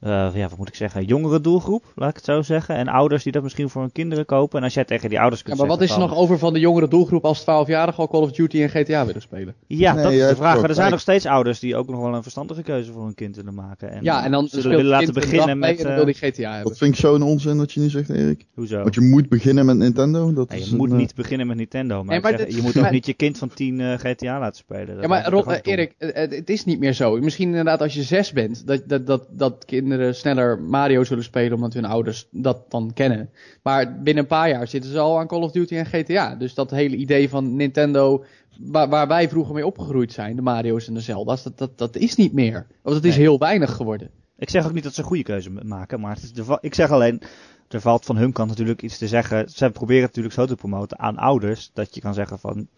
[0.00, 2.74] ja, wat moet ik zeggen, jongere doelgroep, laat ik het zo zeggen.
[2.74, 4.58] En ouders die dat misschien voor hun kinderen kopen.
[4.58, 6.52] En als jij tegen die ouders kunt ja, maar wat is er nog over van
[6.52, 9.54] de jongere doelgroep als 12-jarigen al Call of Duty en GTA willen spelen?
[9.66, 10.60] Ja, dat is de vraag.
[10.60, 13.14] Maar er zijn nog steeds ouders die ook nog wel een verstandige keuze voor hun
[13.14, 13.90] kind willen maken.
[13.90, 15.84] En ja, en dan ze willen laten beginnen met...
[15.84, 16.68] Uh, wil die GTA hebben.
[16.68, 18.46] Dat vind ik zo'n onzin dat je nu zegt, Erik.
[18.54, 18.82] Hoezo?
[18.82, 20.32] Want je moet beginnen met Nintendo.
[20.32, 22.04] Dat nee, is je moet niet beginnen met Nintendo.
[22.04, 24.56] Maar, nee, maar zeg, je moet ook niet je kind van 10 uh, GTA laten
[24.56, 24.86] spelen.
[24.86, 27.16] Dat ja, maar Rob, Erik, het is niet meer zo.
[27.16, 31.52] Misschien inderdaad als je zes bent, dat, dat, dat, dat kinderen sneller Mario zullen spelen
[31.52, 33.30] omdat hun ouders dat dan kennen.
[33.62, 36.34] Maar binnen een paar jaar zitten ze al aan Call of Duty en GTA.
[36.34, 38.24] Dus dat hele idee van Nintendo,
[38.58, 41.96] waar, waar wij vroeger mee opgegroeid zijn, de Mario's en de Zelda's, dat, dat, dat
[41.96, 42.66] is niet meer.
[42.82, 44.10] Of dat is heel weinig geworden.
[44.36, 46.74] Ik zeg ook niet dat ze een goede keuze maken, maar het is de, ik
[46.74, 47.22] zeg alleen,
[47.68, 49.48] er valt van hun kant natuurlijk iets te zeggen.
[49.48, 52.68] Ze proberen het natuurlijk zo te promoten aan ouders, dat je kan zeggen van,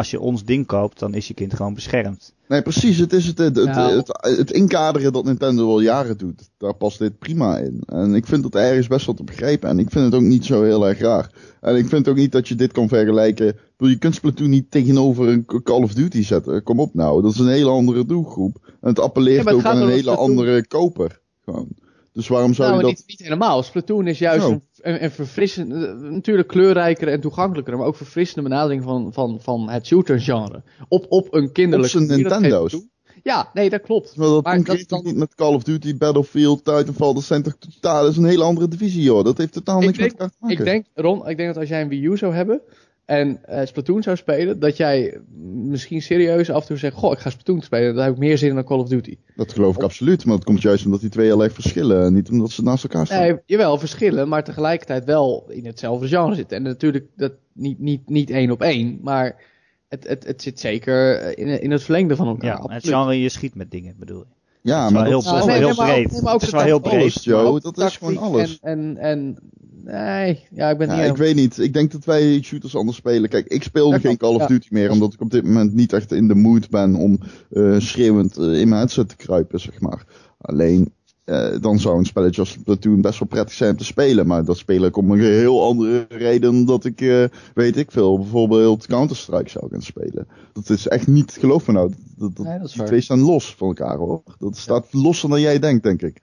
[0.00, 2.34] als je ons ding koopt, dan is je kind gewoon beschermd.
[2.48, 2.98] Nee, precies.
[2.98, 6.50] Het is het, het, het, het, inkaderen dat Nintendo al jaren doet.
[6.58, 7.82] Daar past dit prima in.
[7.86, 9.68] En ik vind dat ergens best wel te begrijpen.
[9.68, 11.30] En ik vind het ook niet zo heel erg raar.
[11.60, 13.56] En ik vind ook niet dat je dit kan vergelijken.
[13.76, 16.62] Je kunt Splatoon niet tegenover een Call of Duty zetten.
[16.62, 17.22] Kom op nou.
[17.22, 18.56] Dat is een hele andere doelgroep.
[18.80, 21.20] En het appelleert ook aan een hele andere koper.
[21.44, 21.68] Gewoon.
[22.12, 22.98] Dus waarom zou nou, je dat...
[22.98, 23.62] Niet, niet helemaal.
[23.62, 25.68] Splatoon is juist een, een, een verfrissend,
[26.10, 30.62] natuurlijk kleurrijker en toegankelijker, maar ook verfrissende benadering van, van, van het shooter genre.
[30.88, 31.94] Op, op een kinderlijk...
[31.94, 32.88] Op zijn Nintendo's.
[33.22, 34.16] Ja, nee, dat klopt.
[34.16, 35.04] Maar dat maar dat dan...
[35.04, 38.44] niet met Call of Duty, Battlefield, Titanfall, dat zijn toch totaal, dat is een hele
[38.44, 39.24] andere divisie joh.
[39.24, 40.58] Dat heeft totaal niks denk, met elkaar te maken.
[40.58, 42.62] Ik denk, Ron, ik denk dat als jij een Wii U zou hebben,
[43.10, 45.20] en uh, Splatoon zou spelen, dat jij
[45.54, 48.38] misschien serieus af en toe zegt: Goh, ik ga Splatoon spelen, daar heb ik meer
[48.38, 49.16] zin in dan Call of Duty.
[49.36, 52.30] Dat geloof ik absoluut, maar dat komt juist omdat die twee heel erg verschillen, niet
[52.30, 53.20] omdat ze naast elkaar staan.
[53.20, 56.56] Nee, jawel, verschillen, maar tegelijkertijd wel in hetzelfde genre zitten.
[56.56, 59.42] En natuurlijk dat niet, niet, niet één op één, maar
[59.88, 62.62] het, het, het zit zeker in, in het verlengde van elkaar.
[62.62, 64.39] Ja, het genre, je schiet met dingen, bedoel je.
[64.62, 66.10] Ja, maar dat is wel heel, breed.
[66.10, 67.60] Het is wel heel breed, Joe.
[67.60, 68.58] Dat is gewoon alles.
[68.60, 69.38] En, en, en
[69.84, 71.58] Nee, ja, ik ben ja, Ik weet niet.
[71.58, 73.28] Ik denk dat wij shooters anders spelen.
[73.28, 76.12] Kijk, ik speel geen Call of Duty meer, omdat ik op dit moment niet echt
[76.12, 80.04] in de mood ben om uh, schreeuwend uh, in mijn headset te kruipen, zeg maar.
[80.38, 80.92] Alleen,
[81.30, 84.26] uh, dan zou een spelletje als Platoon best wel prettig zijn om te spelen.
[84.26, 88.86] Maar dat speel ik om een heel andere reden dat ik, weet ik veel, bijvoorbeeld
[88.86, 90.26] Counter-Strike zou gaan spelen.
[90.52, 93.54] Dat is echt niet, geloof me nou, dat, dat, nee, dat die twee staan los
[93.54, 94.22] van elkaar hoor.
[94.38, 95.00] Dat staat ja.
[95.00, 96.20] losser dan jij denkt, denk ik.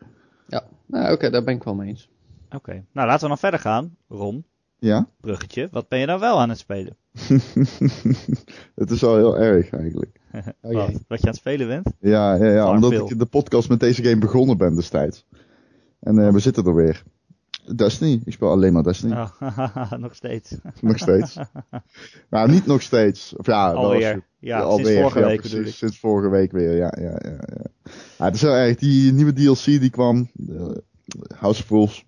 [0.47, 2.10] Ja, nou oké, daar ben ik wel mee eens.
[2.55, 3.95] Oké, nou laten we dan verder gaan.
[4.08, 4.45] Ron,
[4.80, 5.08] ja?
[5.22, 5.68] bruggetje.
[5.72, 6.97] Wat ben je nou wel aan het spelen?
[8.82, 10.20] het is wel heel erg eigenlijk.
[10.62, 11.92] Oh, wat, wat je aan het spelen bent?
[12.00, 15.26] Ja, ja, ja omdat ik de podcast met deze game begonnen ben destijds.
[16.00, 17.04] En uh, we zitten er weer.
[17.76, 18.22] Destiny.
[18.26, 19.14] Ik speel alleen maar Destiny.
[19.14, 20.56] Oh, nog steeds.
[20.82, 21.38] nog steeds.
[22.30, 23.36] nou, niet nog steeds.
[23.36, 24.24] Of ja, alweer.
[24.40, 24.86] ja, alweer.
[24.86, 26.94] sinds vorige week ja, precies, Sinds vorige week weer, ja.
[26.98, 27.66] ja, ja, ja.
[28.18, 28.76] ja het is wel erg.
[28.76, 30.30] Die nieuwe DLC die kwam.
[31.36, 32.06] House of Wolves.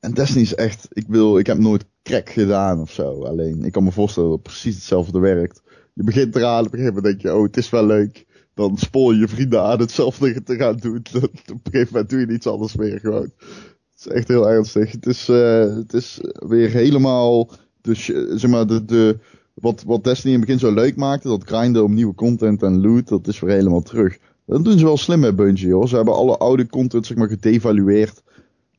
[0.00, 3.24] En Destiny is echt, ik wil, ik heb nooit crack gedaan of zo.
[3.24, 5.62] Alleen, ik kan me voorstellen dat het precies hetzelfde werkt.
[5.94, 8.26] Je begint eraan, op een gegeven moment denk je, oh, het is wel leuk.
[8.54, 11.02] Dan spoor je vrienden aan hetzelfde te gaan doen.
[11.14, 13.30] op een gegeven moment doe je iets anders meer gewoon.
[13.38, 14.92] Het is echt heel ernstig.
[14.92, 19.18] Het is, uh, het is weer helemaal, dus, zeg maar, de, de,
[19.54, 22.80] wat, wat Destiny in het begin zo leuk maakte, dat grinden om nieuwe content en
[22.80, 24.18] loot, dat is weer helemaal terug.
[24.46, 25.88] Dat doen ze wel slim met Bungie hoor.
[25.88, 28.22] Ze hebben alle oude content zeg maar gedevalueerd.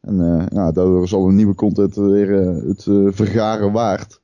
[0.02, 2.84] En ja, daardoor is al een nieuwe content weer uh, het
[3.16, 4.20] vergaren waard.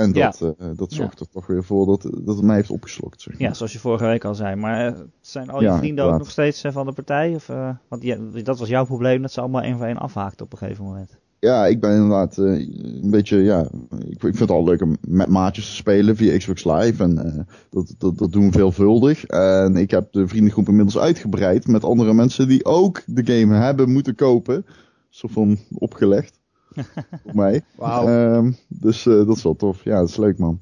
[0.00, 0.72] En dat, ja.
[0.74, 1.24] dat zorgt ja.
[1.24, 3.20] er toch weer voor dat, dat het mij heeft opgeslokt.
[3.20, 3.48] Zeg maar.
[3.48, 4.56] Ja, zoals je vorige week al zei.
[4.56, 7.34] Maar zijn al je ja, vrienden ook nog steeds van de partij?
[7.34, 7.46] Of,
[7.88, 8.04] want
[8.44, 11.18] dat was jouw probleem, dat ze allemaal één voor één afhaakten op een gegeven moment.
[11.38, 13.60] Ja, ik ben inderdaad een beetje, ja,
[13.98, 17.02] ik, ik, vind het al leuk om met maatjes te spelen via Xbox Live.
[17.02, 19.24] En dat, dat, dat doen we veelvuldig.
[19.24, 23.92] En ik heb de vriendengroep inmiddels uitgebreid met andere mensen die ook de game hebben
[23.92, 24.66] moeten kopen.
[25.08, 26.39] Zo van opgelegd.
[27.24, 27.62] voor mij.
[27.74, 28.34] Wauw.
[28.34, 29.84] Um, dus uh, dat is wel tof.
[29.84, 30.60] Ja, dat is leuk man.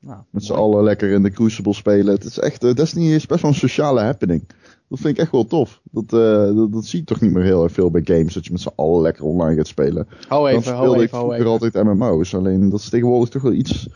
[0.00, 2.14] Nou, Met z'n allen lekker in de Crucible spelen.
[2.14, 4.44] Het is echt, eh, Destiny is best wel een sociale happening.
[4.88, 5.80] Dat vind ik echt wel tof.
[5.90, 8.34] Dat, eh, dat, dat zie je toch niet meer heel erg veel bij games.
[8.34, 10.08] Dat je met z'n allen lekker online gaat spelen.
[10.28, 12.34] Hou Dan even, hou speelde ik even, vroeger altijd MMO's.
[12.34, 13.88] Alleen dat is tegenwoordig toch wel iets...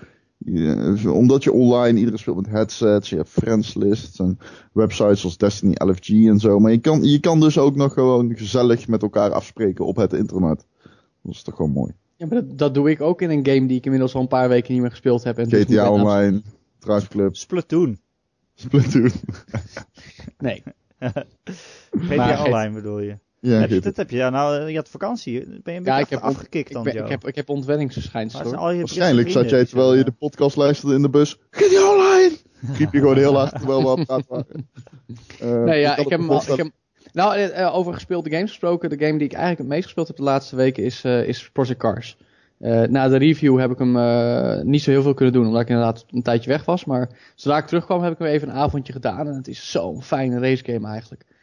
[0.46, 4.38] eh, omdat je online, iedereen speelt met headsets, je hebt friendslists en
[4.72, 6.58] websites zoals Destiny LFG en zo.
[6.58, 10.12] Maar je kan, je kan dus ook nog gewoon gezellig met elkaar afspreken op het
[10.12, 10.66] internet.
[11.22, 11.92] Dat is toch gewoon mooi.
[12.16, 14.28] Ja, maar dat, dat doe ik ook in een game die ik inmiddels al een
[14.28, 15.38] paar weken niet meer gespeeld heb.
[15.38, 16.42] En dus GTA ik- Online,
[16.78, 17.98] Tribe Club, Splatoon.
[18.54, 19.10] Splatoon.
[20.38, 20.62] Nee.
[21.90, 23.18] GTA Maar- Online bedoel je.
[23.40, 25.32] Ja, heb je, dat heb je ja, nou, je had vakantie.
[25.40, 27.02] Ben je een beetje Ja, ik heb, afgekikt ik, dan, ben- Joe?
[27.04, 28.58] ik, heb, ik heb ontwenningsverschijnselen.
[28.58, 31.38] Waarschijnlijk zat jij terwijl je de podcast luisterde in de bus.
[31.50, 32.36] GTA Online!
[32.78, 34.68] Riep je gewoon heel hard terwijl we aan het praten waren.
[35.40, 36.64] Eh, Nee, ja, kan ik heb, hem al- ik voorstellen.
[36.64, 36.74] heb
[37.12, 38.90] Nou, eh, eh, over gespeelde games gesproken.
[38.90, 41.50] De game die ik eigenlijk het meest gespeeld heb de laatste weken is, eh, is
[41.50, 42.16] Project Cars.
[42.88, 43.92] Na de review heb ik hem
[44.70, 46.84] niet zo heel veel kunnen doen, omdat ik inderdaad een tijdje weg was.
[46.84, 49.28] Maar zodra ik terugkwam heb ik hem even een avondje gedaan.
[49.28, 51.22] En het is zo'n fijne racegame eigenlijk.
[51.22, 51.36] Er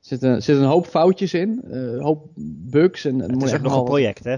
[0.00, 2.28] zitten, er zitten een hoop foutjes in, een hoop
[2.70, 3.04] bugs.
[3.04, 4.36] En, en Het moet is ook nog een project, hè?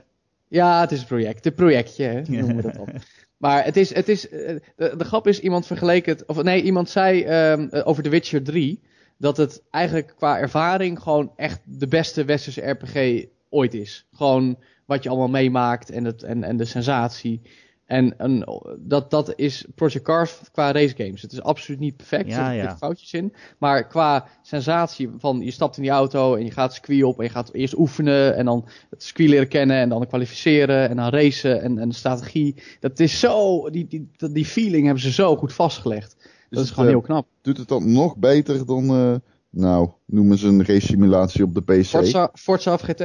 [0.49, 1.47] ja, het is een project.
[1.47, 2.89] Een projectje, hè, noemen we dat dan.
[3.37, 6.91] Maar het is, het is, de, de grap is, iemand vergeleek het, of nee, iemand
[6.91, 8.81] zei ehm, eh, over The Witcher 3,
[9.19, 14.07] dat het eigenlijk qua ervaring gewoon echt de beste westerse RPG ooit is.
[14.13, 17.41] Gewoon wat je allemaal meemaakt en, het, en, en de sensatie.
[17.87, 18.47] En een,
[18.79, 21.23] dat, dat is Project Cars qua racegames.
[21.23, 22.63] Het is absoluut niet perfect, er Ja, zitten ja.
[22.63, 23.35] dikke foutjes in.
[23.59, 27.25] Maar qua sensatie van je stapt in die auto en je gaat circuit op en
[27.25, 31.09] je gaat eerst oefenen en dan het circuit leren kennen en dan kwalificeren en dan
[31.09, 32.63] racen en, en de strategie.
[32.81, 36.17] Dat is zo, die, die, die feeling hebben ze zo goed vastgelegd.
[36.51, 37.27] Dat is gewoon eh, heel knap.
[37.43, 39.15] Doet het dan nog beter dan, eh,
[39.51, 41.85] nou, noemen ze een race simulatie op de PC?
[41.85, 43.03] Forza, Forza of GT?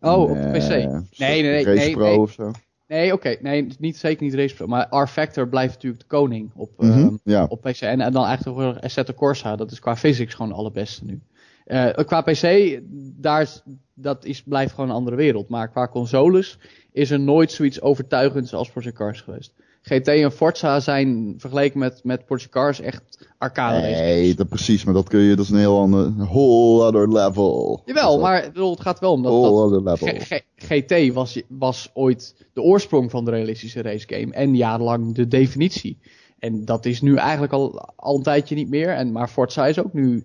[0.00, 0.68] Oh, op de PC.
[0.68, 0.88] Nee,
[1.18, 2.18] nee, nee, Race nee, Pro nee.
[2.18, 2.50] of zo.
[2.88, 3.36] Nee, oké.
[3.40, 4.66] Nee, niet, zeker niet Race Pro.
[4.66, 7.46] Maar R-Factor blijft natuurlijk de koning op, Mhm, ehm, ja.
[7.48, 7.80] op PC.
[7.80, 9.56] En, en dan eigenlijk Assetto Corsa.
[9.56, 11.20] Dat is qua physics gewoon het allerbeste nu.
[11.64, 12.78] Eh, qua PC,
[13.16, 13.62] daar is,
[13.94, 15.48] dat is, blijft gewoon een andere wereld.
[15.48, 16.58] Maar qua consoles
[16.92, 19.54] is er nooit zoiets overtuigends als Project Cars geweest.
[19.88, 23.98] GT en Forza zijn vergeleken met, met Project Cars echt arcade races.
[23.98, 27.82] Nee, dat precies, maar dat kun je, dat is een heel ander, whole other level.
[27.84, 30.06] Jawel, Dat maar bedoel, het gaat wel om dat, dat whole other level.
[30.20, 35.28] G- G- GT was, was ooit de oorsprong van de realistische racegame en jarenlang de
[35.28, 35.98] definitie.
[36.38, 38.88] En dat is nu eigenlijk al, al een tijdje niet meer.
[38.88, 40.24] En, maar Forza is ook nu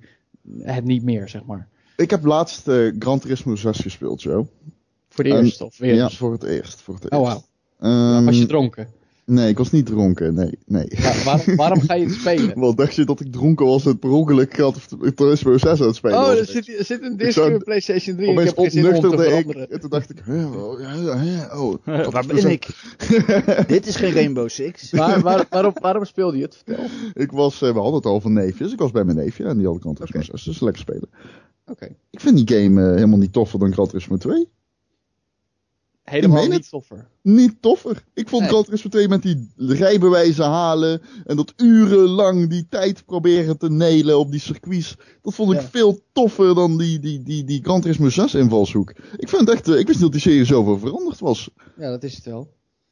[0.62, 1.68] het niet meer, zeg maar.
[1.98, 4.46] Ik heb laatst eh, Gran Turismo 6 gespeeld, Joe.
[5.10, 5.96] Voor de eerste of weer.
[5.96, 6.82] Ja, voor het eerst.
[6.82, 7.32] Voor het Oh, eerst.
[7.80, 8.16] wauw.
[8.18, 8.88] Ehm, Was je dronken?
[9.26, 10.58] Nee, ik was niet dronken, nee.
[10.66, 10.88] nee.
[11.02, 12.60] Waar- waarom, waarom ga je het spelen?
[12.60, 14.54] Wat dacht je dat ik dronken was en per ongeluk
[15.16, 18.16] Turismo 6 aan het spelen Oh, er zit, er zit een Ik disc in PlayStation
[18.16, 18.28] 3.
[18.28, 21.76] Ik Opeens heb om te ontnuchterde ik en toen dacht ik, hè, oh, oh.
[22.12, 22.68] Waar ben ik?
[23.68, 24.92] Dit is geen Rainbow Six.
[24.92, 26.62] Maar waar- waarom, waarom speelde je het?
[26.66, 26.86] Vertel.
[27.14, 29.58] Ik was, eh, we hadden het al van neefjes, ik was bij mijn neefje en
[29.58, 30.24] die had Turismo Oké.
[30.24, 31.10] 6, dus lekker spelen.
[31.66, 31.96] Oké.
[32.10, 34.48] Ik vind die game eh, helemaal niet toffer dan Gran Turismo 2.
[36.12, 36.70] Helemaal niet het?
[36.70, 37.08] toffer.
[37.22, 38.04] Niet toffer.
[38.14, 38.52] Ik vond Nee.
[38.52, 44.20] Gran Turismo 2 met die rijbewijzen halen en dat urenlang die tijd proberen te nelen
[44.20, 44.96] op die circuits.
[45.22, 45.68] Dat vond ik Ja.
[45.68, 48.90] veel toffer dan die, die, die, die Gran Turismo 6 invalshoek.
[49.18, 51.50] Ik vind het echt, eh, ik wist niet dat die serie zoveel veranderd was.
[51.78, 52.50] Ja, dat is het wel.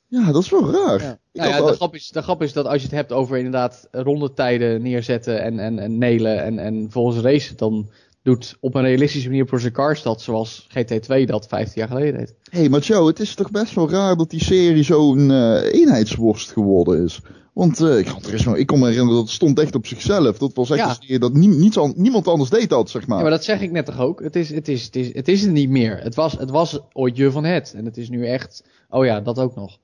[0.08, 1.02] Ja, dat is wel raar.
[1.02, 1.20] Ja.
[1.34, 3.38] Nou ja, al- de, grap is, de grap is dat als je het hebt over
[3.38, 7.90] inderdaad rondetijden neerzetten en, en, en nelen en, en volgens racen, dan
[8.24, 12.36] doet op een realistische manier Project Cars dat zoals GT2 dat 15 jaar geleden deed.
[12.50, 15.74] Hé, hey, maar Joe, het is toch best wel raar dat die serie zo'n eh,
[15.74, 17.20] eenheidsworst geworden is.
[17.54, 20.38] Want eh, Gran Turismo, ik kon me herinneren, dat stond echt op zichzelf.
[20.38, 20.90] Dat was echt Ja.
[20.90, 23.18] een serie dat nie- niets an- niemand anders deed dat, zeg maar.
[23.18, 24.22] Ja, maar dat zeg ik net toch ook.
[24.22, 25.98] Het is, het is, het is, het is het niet meer.
[26.04, 27.74] Het was, het was ooit je van het.
[27.76, 29.78] En het is nu echt, oh ja, dat ook nog.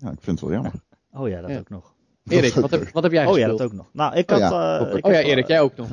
[0.00, 0.72] Ja, ik vind het wel jammer.
[1.12, 1.58] Oh ja, dat Ja.
[1.58, 1.92] ook nog.
[2.24, 3.86] Erik, wat heb, wat heb jij Oh ja, dat ook nog.
[3.92, 4.50] Nou, ik Oh had...
[4.50, 5.88] ja, eh, ik Oh ja, heb, Erik, jij ook nog.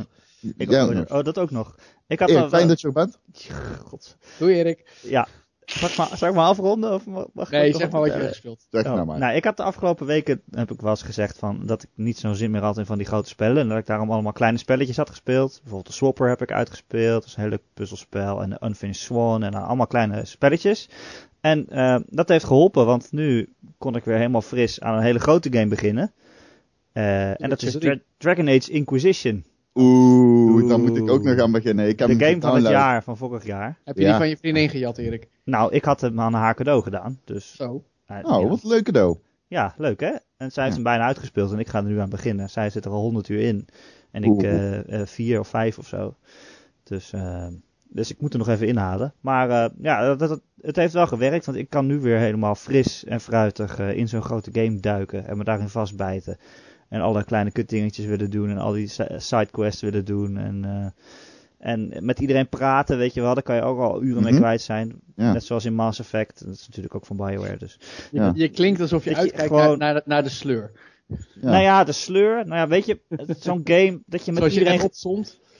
[0.57, 1.11] Ik, Jij oh, ook nog.
[1.11, 1.75] oh, dat ook nog.
[2.07, 3.19] Ik had Erik, eh, fijn dat je er bent.
[3.89, 4.17] God.
[4.37, 4.99] Doei Erik.
[5.01, 5.27] Ja.
[5.65, 6.93] Zal ik, maar, zal ik maar afronden?
[6.93, 8.67] Of mag Nee, zeg maar wat je hebt gespeeld.
[8.71, 9.19] Zeg Oh, nou maar.
[9.19, 12.17] Nou, ik had de afgelopen weken, heb ik wel eens gezegd, van, dat ik niet
[12.17, 13.57] zo'n zin meer had in van die grote spellen.
[13.61, 15.51] En dat ik daarom allemaal kleine spelletjes had gespeeld.
[15.51, 17.19] Bijvoorbeeld de Swapper heb ik uitgespeeld.
[17.21, 18.41] Dat is een heel leuk puzzelspel.
[18.41, 19.43] En de Unfinished Swan.
[19.43, 20.89] En dan allemaal kleine spelletjes.
[21.41, 25.19] En eh, dat heeft geholpen, want nu kon ik weer helemaal fris aan een hele
[25.19, 26.11] grote game beginnen.
[26.91, 29.45] Eh, en dat is Dra- Dragon Age Inquisition.
[29.73, 31.87] Oeh, daar moet ik ook nog aan beginnen.
[31.87, 33.79] Ik heb De game van het jaar van vorig jaar.
[33.83, 34.07] Heb je Ja.
[34.09, 35.27] die van je vriendin gejat, Erik?
[35.43, 37.19] Nou, ik had hem aan haar cadeau gedaan.
[37.25, 37.83] Dus, Zo.
[38.05, 38.47] eh, Oh, ja.
[38.47, 39.17] wat een leuk cadeau.
[39.47, 40.11] Ja, leuk hè?
[40.37, 40.81] En zij heeft Ja.
[40.81, 42.49] hem bijna uitgespeeld en ik ga er nu aan beginnen.
[42.49, 43.67] Zij zit er al 100 uur in.
[44.11, 46.15] En ik eh, eh, vier of vijf of zo.
[46.83, 47.47] Dus eh,
[47.91, 49.13] Dus ik moet er nog even inhalen.
[49.21, 51.45] Maar uh, ja, dat, dat, het heeft wel gewerkt.
[51.45, 55.27] Want ik kan nu weer helemaal fris en fruitig uh, in zo'n grote game duiken.
[55.27, 56.37] En me daarin vastbijten.
[56.89, 58.49] En alle kleine kutdingetjes willen doen.
[58.49, 60.37] En al die sidequests willen doen.
[60.37, 60.85] En, uh,
[61.71, 63.33] en met iedereen praten, weet je wel.
[63.33, 64.41] Daar kan je ook al uren mee Mhm.
[64.41, 64.95] kwijt zijn.
[65.15, 65.33] Ja.
[65.33, 66.45] Net zoals in Mass Effect.
[66.45, 67.57] Dat is natuurlijk ook van Bioware.
[67.57, 67.77] Dus.
[68.11, 68.31] Je, Ja.
[68.35, 70.71] je klinkt alsof je Dat je uitkijkt gewoon- naar, naar, de, naar de sleur.
[71.07, 71.17] Ja.
[71.49, 72.35] Nou ja, de sleur.
[72.45, 72.99] Nou ja, weet je.
[73.39, 74.89] Zo'n game dat je met Zoals je iedereen...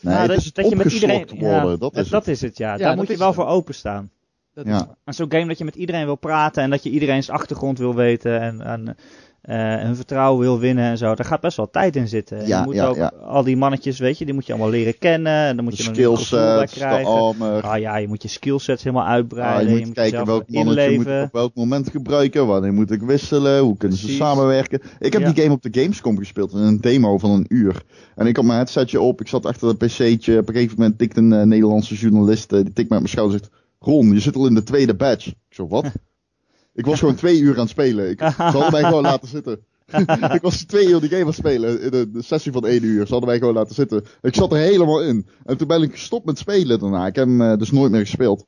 [0.01, 1.15] Nee, Nou, dat, is het dat je met iedereen.
[1.21, 2.36] opgeslokt worden, ja, dat is dat het.
[2.36, 2.71] is het, ja.
[2.71, 3.36] Ja, Daar moet je wel het.
[3.36, 4.09] voor openstaan.
[4.53, 4.75] Dat Ja.
[4.75, 4.95] is waar.
[5.05, 7.95] En zo'n game dat je met iedereen wil praten en dat je iedereen's achtergrond wil
[7.95, 8.95] weten en, en
[9.41, 11.15] eh, hun vertrouwen wil winnen en zo.
[11.15, 12.39] Daar gaat best wel tijd in zitten.
[12.39, 13.11] En Ja, je moet ja, ook ja.
[13.27, 15.33] al die mannetjes, weet je, die moet je allemaal leren kennen.
[15.47, 17.11] En dan moet De je skillsets, de krijgen.
[17.13, 17.61] armor.
[17.61, 19.73] Ah ja, je moet je skillsets helemaal Ah, uitbreiden.
[19.79, 23.01] je moet kijken jezelf welk mannetje moet ik op welk moment gebruiken, wanneer moet ik
[23.01, 24.81] wisselen, hoe kunnen ze samenwerken.
[24.99, 27.81] Ik heb die game op de Gamescom gespeeld in een demo van een uur.
[28.15, 30.37] En ik had mijn headsetje op, ik zat achter het pc'tje.
[30.37, 33.07] Op een gegeven moment tikt een eh, Nederlandse journalist, eh, die tikt me op mijn
[33.13, 33.57] schouder en zegt...
[33.81, 35.29] Ron, je zit al in de tweede badge.
[35.29, 35.85] Ik zo, wat?
[36.80, 38.09] ik was gewoon twee uur aan het spelen.
[38.09, 39.59] Ik, ze hadden mij gewoon laten zitten.
[40.38, 42.84] ik was twee uur die game aan het spelen in de, de sessie van één
[42.84, 43.05] uur.
[43.05, 44.03] Ze hadden mij gewoon laten zitten.
[44.21, 45.27] Ik zat er helemaal in.
[45.45, 47.07] En toen ben ik gestopt met spelen daarna.
[47.07, 48.45] Ik heb hem eh, dus nooit meer gespeeld.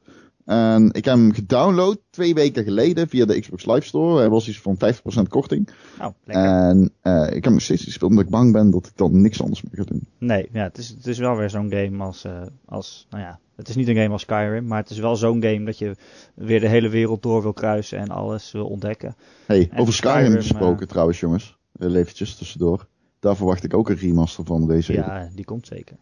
[0.52, 4.20] En ik heb hem gedownload twee weken geleden via de Xbox Live Store.
[4.20, 5.70] Hij was iets van 50% korting.
[6.02, 6.46] Oh, lekker.
[6.46, 9.42] En eh, ik heb hem steeds gespeeld omdat ik bang ben dat ik dan niks
[9.42, 10.08] anders meer ga doen.
[10.18, 13.40] Nee, ja, het, is, het is wel weer zo'n game als, eh, als, nou ja,
[13.56, 15.96] het is niet een game als Skyrim, maar het is wel zo'n game dat je
[16.36, 19.16] weer de hele wereld door wil kruisen en alles wil ontdekken.
[19.46, 21.58] Hey, En over Skyrim, Skyrim, gesproken eh, trouwens jongens.
[21.80, 22.88] Heel eventjes tussendoor.
[23.20, 24.94] Daar verwacht ik ook een remaster van deze.
[24.94, 25.98] Ja, die komt zeker.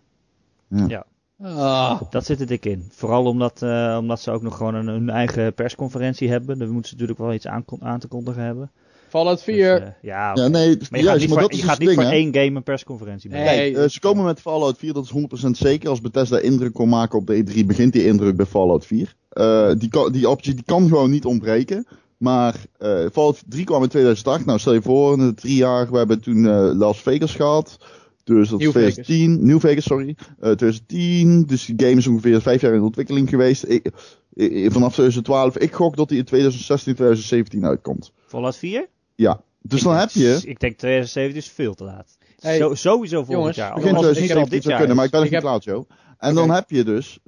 [1.42, 2.88] Ah, Dat zit er dik in.
[2.92, 6.60] Vooral omdat, eh, omdat ze ook nog gewoon een, hun eigen persconferentie hebben.
[6.60, 8.72] Dan moeten ze natuurlijk wel iets aan, aan te kondigen hebben.
[9.08, 9.80] Fallout 4.
[9.80, 11.66] Dus, eh, ja, Ja, nee, maar je gaat juist, niet, maar voor, dat is je
[11.66, 13.46] gaat dus niet voor één game een persconferentie maken.
[13.46, 13.78] Nee.
[13.78, 15.90] Eh, ze komen met Fallout 4, dat is 100% zeker.
[15.90, 19.16] Als Bethesda indruk kon maken op de E3, begint die indruk bij Fallout 4.
[19.30, 21.88] Eh, die, kan, die optie die kan gewoon niet ontbreken.
[22.18, 24.46] Maar eh, Fallout 3 kwam in 2008.
[24.46, 27.78] Nou, stel je voor, in de drie jaar, we hebben toen eh, Las Vegas gehad.
[28.24, 28.94] Dus dat is New Vegas.
[28.94, 30.16] 2010, New Vegas, sorry.
[30.40, 33.64] Eh 2010, dus die game is ongeveer vijf jaar in ontwikkeling geweest.
[33.68, 33.92] Ik,
[34.34, 38.12] ik- vanaf 2012, ik gok dat die in 2016, 2017 uitkomt.
[38.28, 38.88] Fallout 4?
[39.16, 40.50] Ja, dus Ik dan denk- heb je...
[40.50, 42.18] Ik denk 2017 is veel te laat.
[42.40, 43.74] Hey, Zo, sowieso volgend jongens, jaar.
[43.74, 45.12] Begin Als het niet 2017 al dit zou kunnen, maar is.
[45.12, 45.86] ik ben even heb- klaar, Joe.
[46.18, 47.20] En dan heb je dus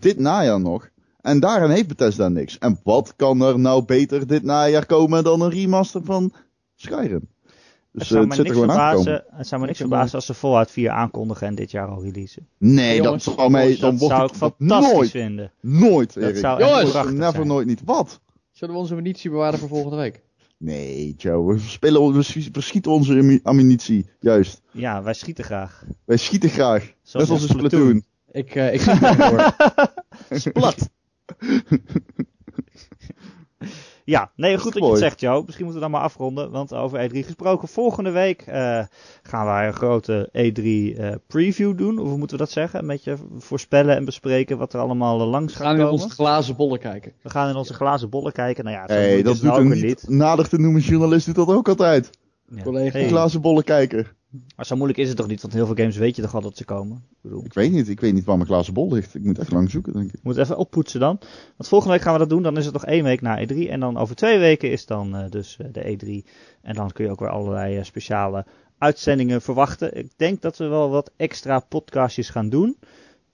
[0.00, 0.88] dit najaar nog.
[1.20, 2.58] En daarin heeft Bethesda niks.
[2.58, 6.32] En wat kan er nou beter dit najaar komen dan een remaster van
[6.74, 7.28] Skyrim?
[7.98, 10.26] Dus het zou me het zit er gewoon verbazen, het zou me niks verbazen als
[10.26, 12.48] ze Fallout 4 aankondigen en dit jaar al releasen.
[12.58, 15.52] Nee, jongens, dat zou mij, jongens, dan dat wordt zou ik fantastisch nooit, vinden.
[15.60, 16.36] nooit, Dat Erik.
[16.36, 17.46] zou Nooit, prachtig never, zijn.
[17.46, 17.80] nooit niet.
[17.84, 18.20] Wat?
[18.52, 20.22] Zullen we onze munitie bewaren voor volgende week?
[20.58, 24.62] Nee, Joe, we, spelen, we schi- verschieten onze ammu- ammunitie, juist.
[24.70, 25.84] Ja, wij schieten graag.
[26.04, 28.02] Wij schieten graag, Zoals net als Splatoon.
[28.30, 29.54] Ik, eh ik zie het voor.
[30.38, 30.88] Splat.
[34.06, 35.42] ja, nee, goed dat je het zegt, Joe.
[35.44, 37.68] Misschien moeten we dan maar afronden, want over E3 gesproken.
[37.68, 38.82] Volgende week eh,
[39.22, 42.80] gaan wij een grote E3 eh, preview doen, of hoe moeten we dat zeggen?
[42.80, 46.08] Een beetje voorspellen en bespreken wat er allemaal eh, langs We gaat gaan in onze
[46.08, 47.12] glazen bollen kijken.
[47.22, 48.64] We gaan in onze glazen bollen kijken.
[48.64, 51.26] Nou ja, Hey, dat is het doet nou ook weer niet nader te noemen journalist
[51.26, 52.10] doet dat ook altijd.
[52.48, 52.62] Ja.
[52.62, 52.98] Collega.
[52.98, 54.15] Hey, Glazen bollen kijker.
[54.56, 56.40] Maar zo moeilijk is het toch niet, want heel veel games weet je toch al
[56.40, 56.96] dat ze komen.
[56.96, 59.14] Ik bedoel, Ik weet niet, ik weet niet waar mijn glazen bol ligt.
[59.14, 60.12] Ik moet echt lang zoeken, denk ik.
[60.12, 61.18] We moeten even oppoetsen dan.
[61.56, 62.42] Want volgende week gaan we dat doen.
[62.42, 63.56] Dan is het nog één week na E3.
[63.68, 66.30] En dan over twee weken is dan eh, dus eh, de E3.
[66.62, 68.46] En dan kun je ook weer allerlei eh, speciale
[68.78, 69.96] uitzendingen verwachten.
[69.96, 72.76] Ik denk dat we wel wat extra podcastjes gaan doen.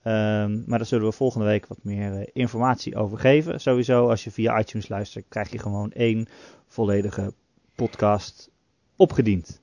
[0.01, 3.61] Ehm, maar daar zullen we volgende week wat meer informatie over geven.
[3.61, 6.27] Sowieso, als je via iTunes luistert, krijg je gewoon één
[6.67, 7.33] volledige
[7.75, 8.49] podcast
[8.95, 9.61] opgediend.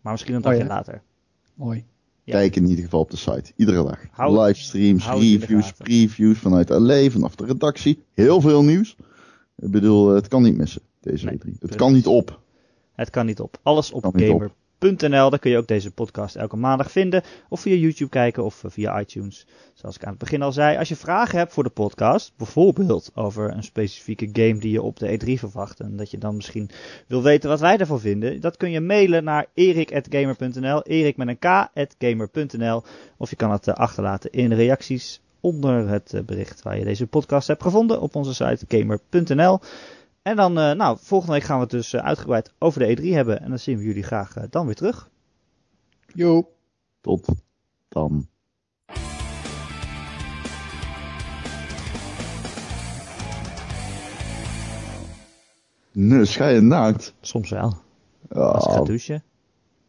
[0.00, 0.68] Maar misschien een Oh dagje ja.
[0.68, 1.02] later.
[1.54, 1.84] Mooi.
[2.24, 2.32] Ja.
[2.32, 3.52] Kijk in ieder geval op de site.
[3.56, 4.00] Iedere dag.
[4.10, 8.02] Het- Livestreams, het reviews, previews vanuit LA, vanaf de redactie.
[8.14, 8.96] Heel veel nieuws.
[9.56, 11.48] Ik bedoel, het kan niet missen, deze Nee, E3.
[11.48, 11.76] Het precies.
[11.76, 12.40] kan niet op.
[12.92, 13.58] Het kan niet op.
[13.62, 14.02] Alles op.
[14.04, 14.48] gamer.nl.
[14.80, 17.22] Daar kun je ook deze podcast elke maandag vinden.
[17.48, 19.46] Of via YouTube kijken of eh, via iTunes.
[19.74, 20.76] Zoals ik aan het begin al zei.
[20.78, 22.32] Als je vragen hebt voor de podcast.
[22.36, 25.80] Bijvoorbeeld over een specifieke game die je op de E3 verwacht.
[25.80, 26.70] En dat je dan misschien
[27.06, 28.40] wil weten wat wij ervan vinden.
[28.40, 30.82] Dat kun je mailen naar erik.gamer.nl.
[30.82, 32.82] Erik met een k.gamer.nl.
[33.16, 37.06] Of je kan het eh, achterlaten in reacties onder het eh, bericht waar je deze
[37.06, 38.00] podcast hebt gevonden.
[38.00, 39.60] Op onze site gamer.nl.
[40.22, 43.04] En dan, eh, nou, volgende week gaan we het dus eh, uitgebreid over de E3
[43.14, 43.40] hebben.
[43.40, 45.10] En dan zien we jullie graag eh, dan weer terug.
[46.14, 46.48] Yo.
[47.00, 47.28] Tot
[47.88, 48.28] dan.
[55.92, 57.14] Nee, ga je naakt?
[57.20, 57.76] Soms wel.
[58.28, 59.22] Als ik ga douchen.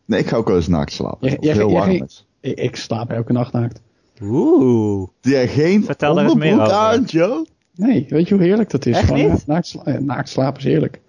[0.05, 1.37] nee, ik ga ook wel eens naakt slapen.
[1.39, 2.27] Ja, heel warm is.
[2.39, 3.81] Ik, ik slaap elke nacht naakt.
[4.21, 5.09] Oeh.
[5.21, 6.87] Die er geen Vertel er eens meer onderbroek over.
[6.87, 7.45] aan, Joe?
[7.75, 8.95] Nee, weet je hoe heerlijk dat is?
[8.95, 9.39] Echt Gewoon, niet?
[9.41, 10.99] eh, naakt, sla- eh, naakt slapen is heerlijk.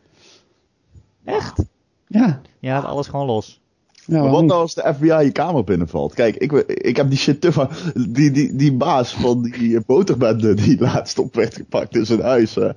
[1.24, 1.62] Echt?
[2.06, 2.40] Ja.
[2.58, 3.60] Je alles gewoon los.
[4.06, 6.14] ja Maar wat nou als de FBI je kamer binnenvalt?
[6.14, 7.68] Kijk, ik, ik heb die shit te van...
[8.08, 12.54] Die, die, die baas van die boterbende die laatst op werd gepakt in zijn huis.
[12.54, 12.68] hè,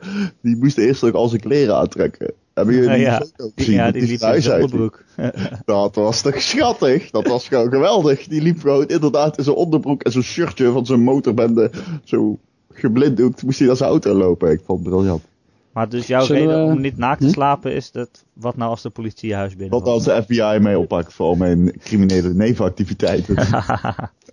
[0.41, 2.33] die moest eerst ook al zijn kleren aantrekken.
[2.53, 3.51] Hebben jullie Ja, die ja.
[3.55, 3.73] gezien?
[3.75, 5.03] Ja, die hij liep zijn in zijn onderbroek.
[5.65, 7.09] Dat was toch schattig?
[7.11, 8.27] Dat was gewoon geweldig.
[8.27, 11.71] Die liep gewoon inderdaad in zijn onderbroek en zo'n shirtje van zijn motorbende.
[12.03, 12.39] Zo
[12.79, 14.51] geblinddoekt moest hij naar zijn auto lopen.
[14.51, 15.23] Ik vond het briljant.
[15.71, 17.31] Maar dus jouw Zullen reden we- om niet naakt te Hm?
[17.33, 18.09] slapen is dat...
[18.33, 21.25] Wat nou als de politie je huis binnen Wat als de FBI mij oppakt voor
[21.25, 23.35] al mijn criminele nevenactiviteiten.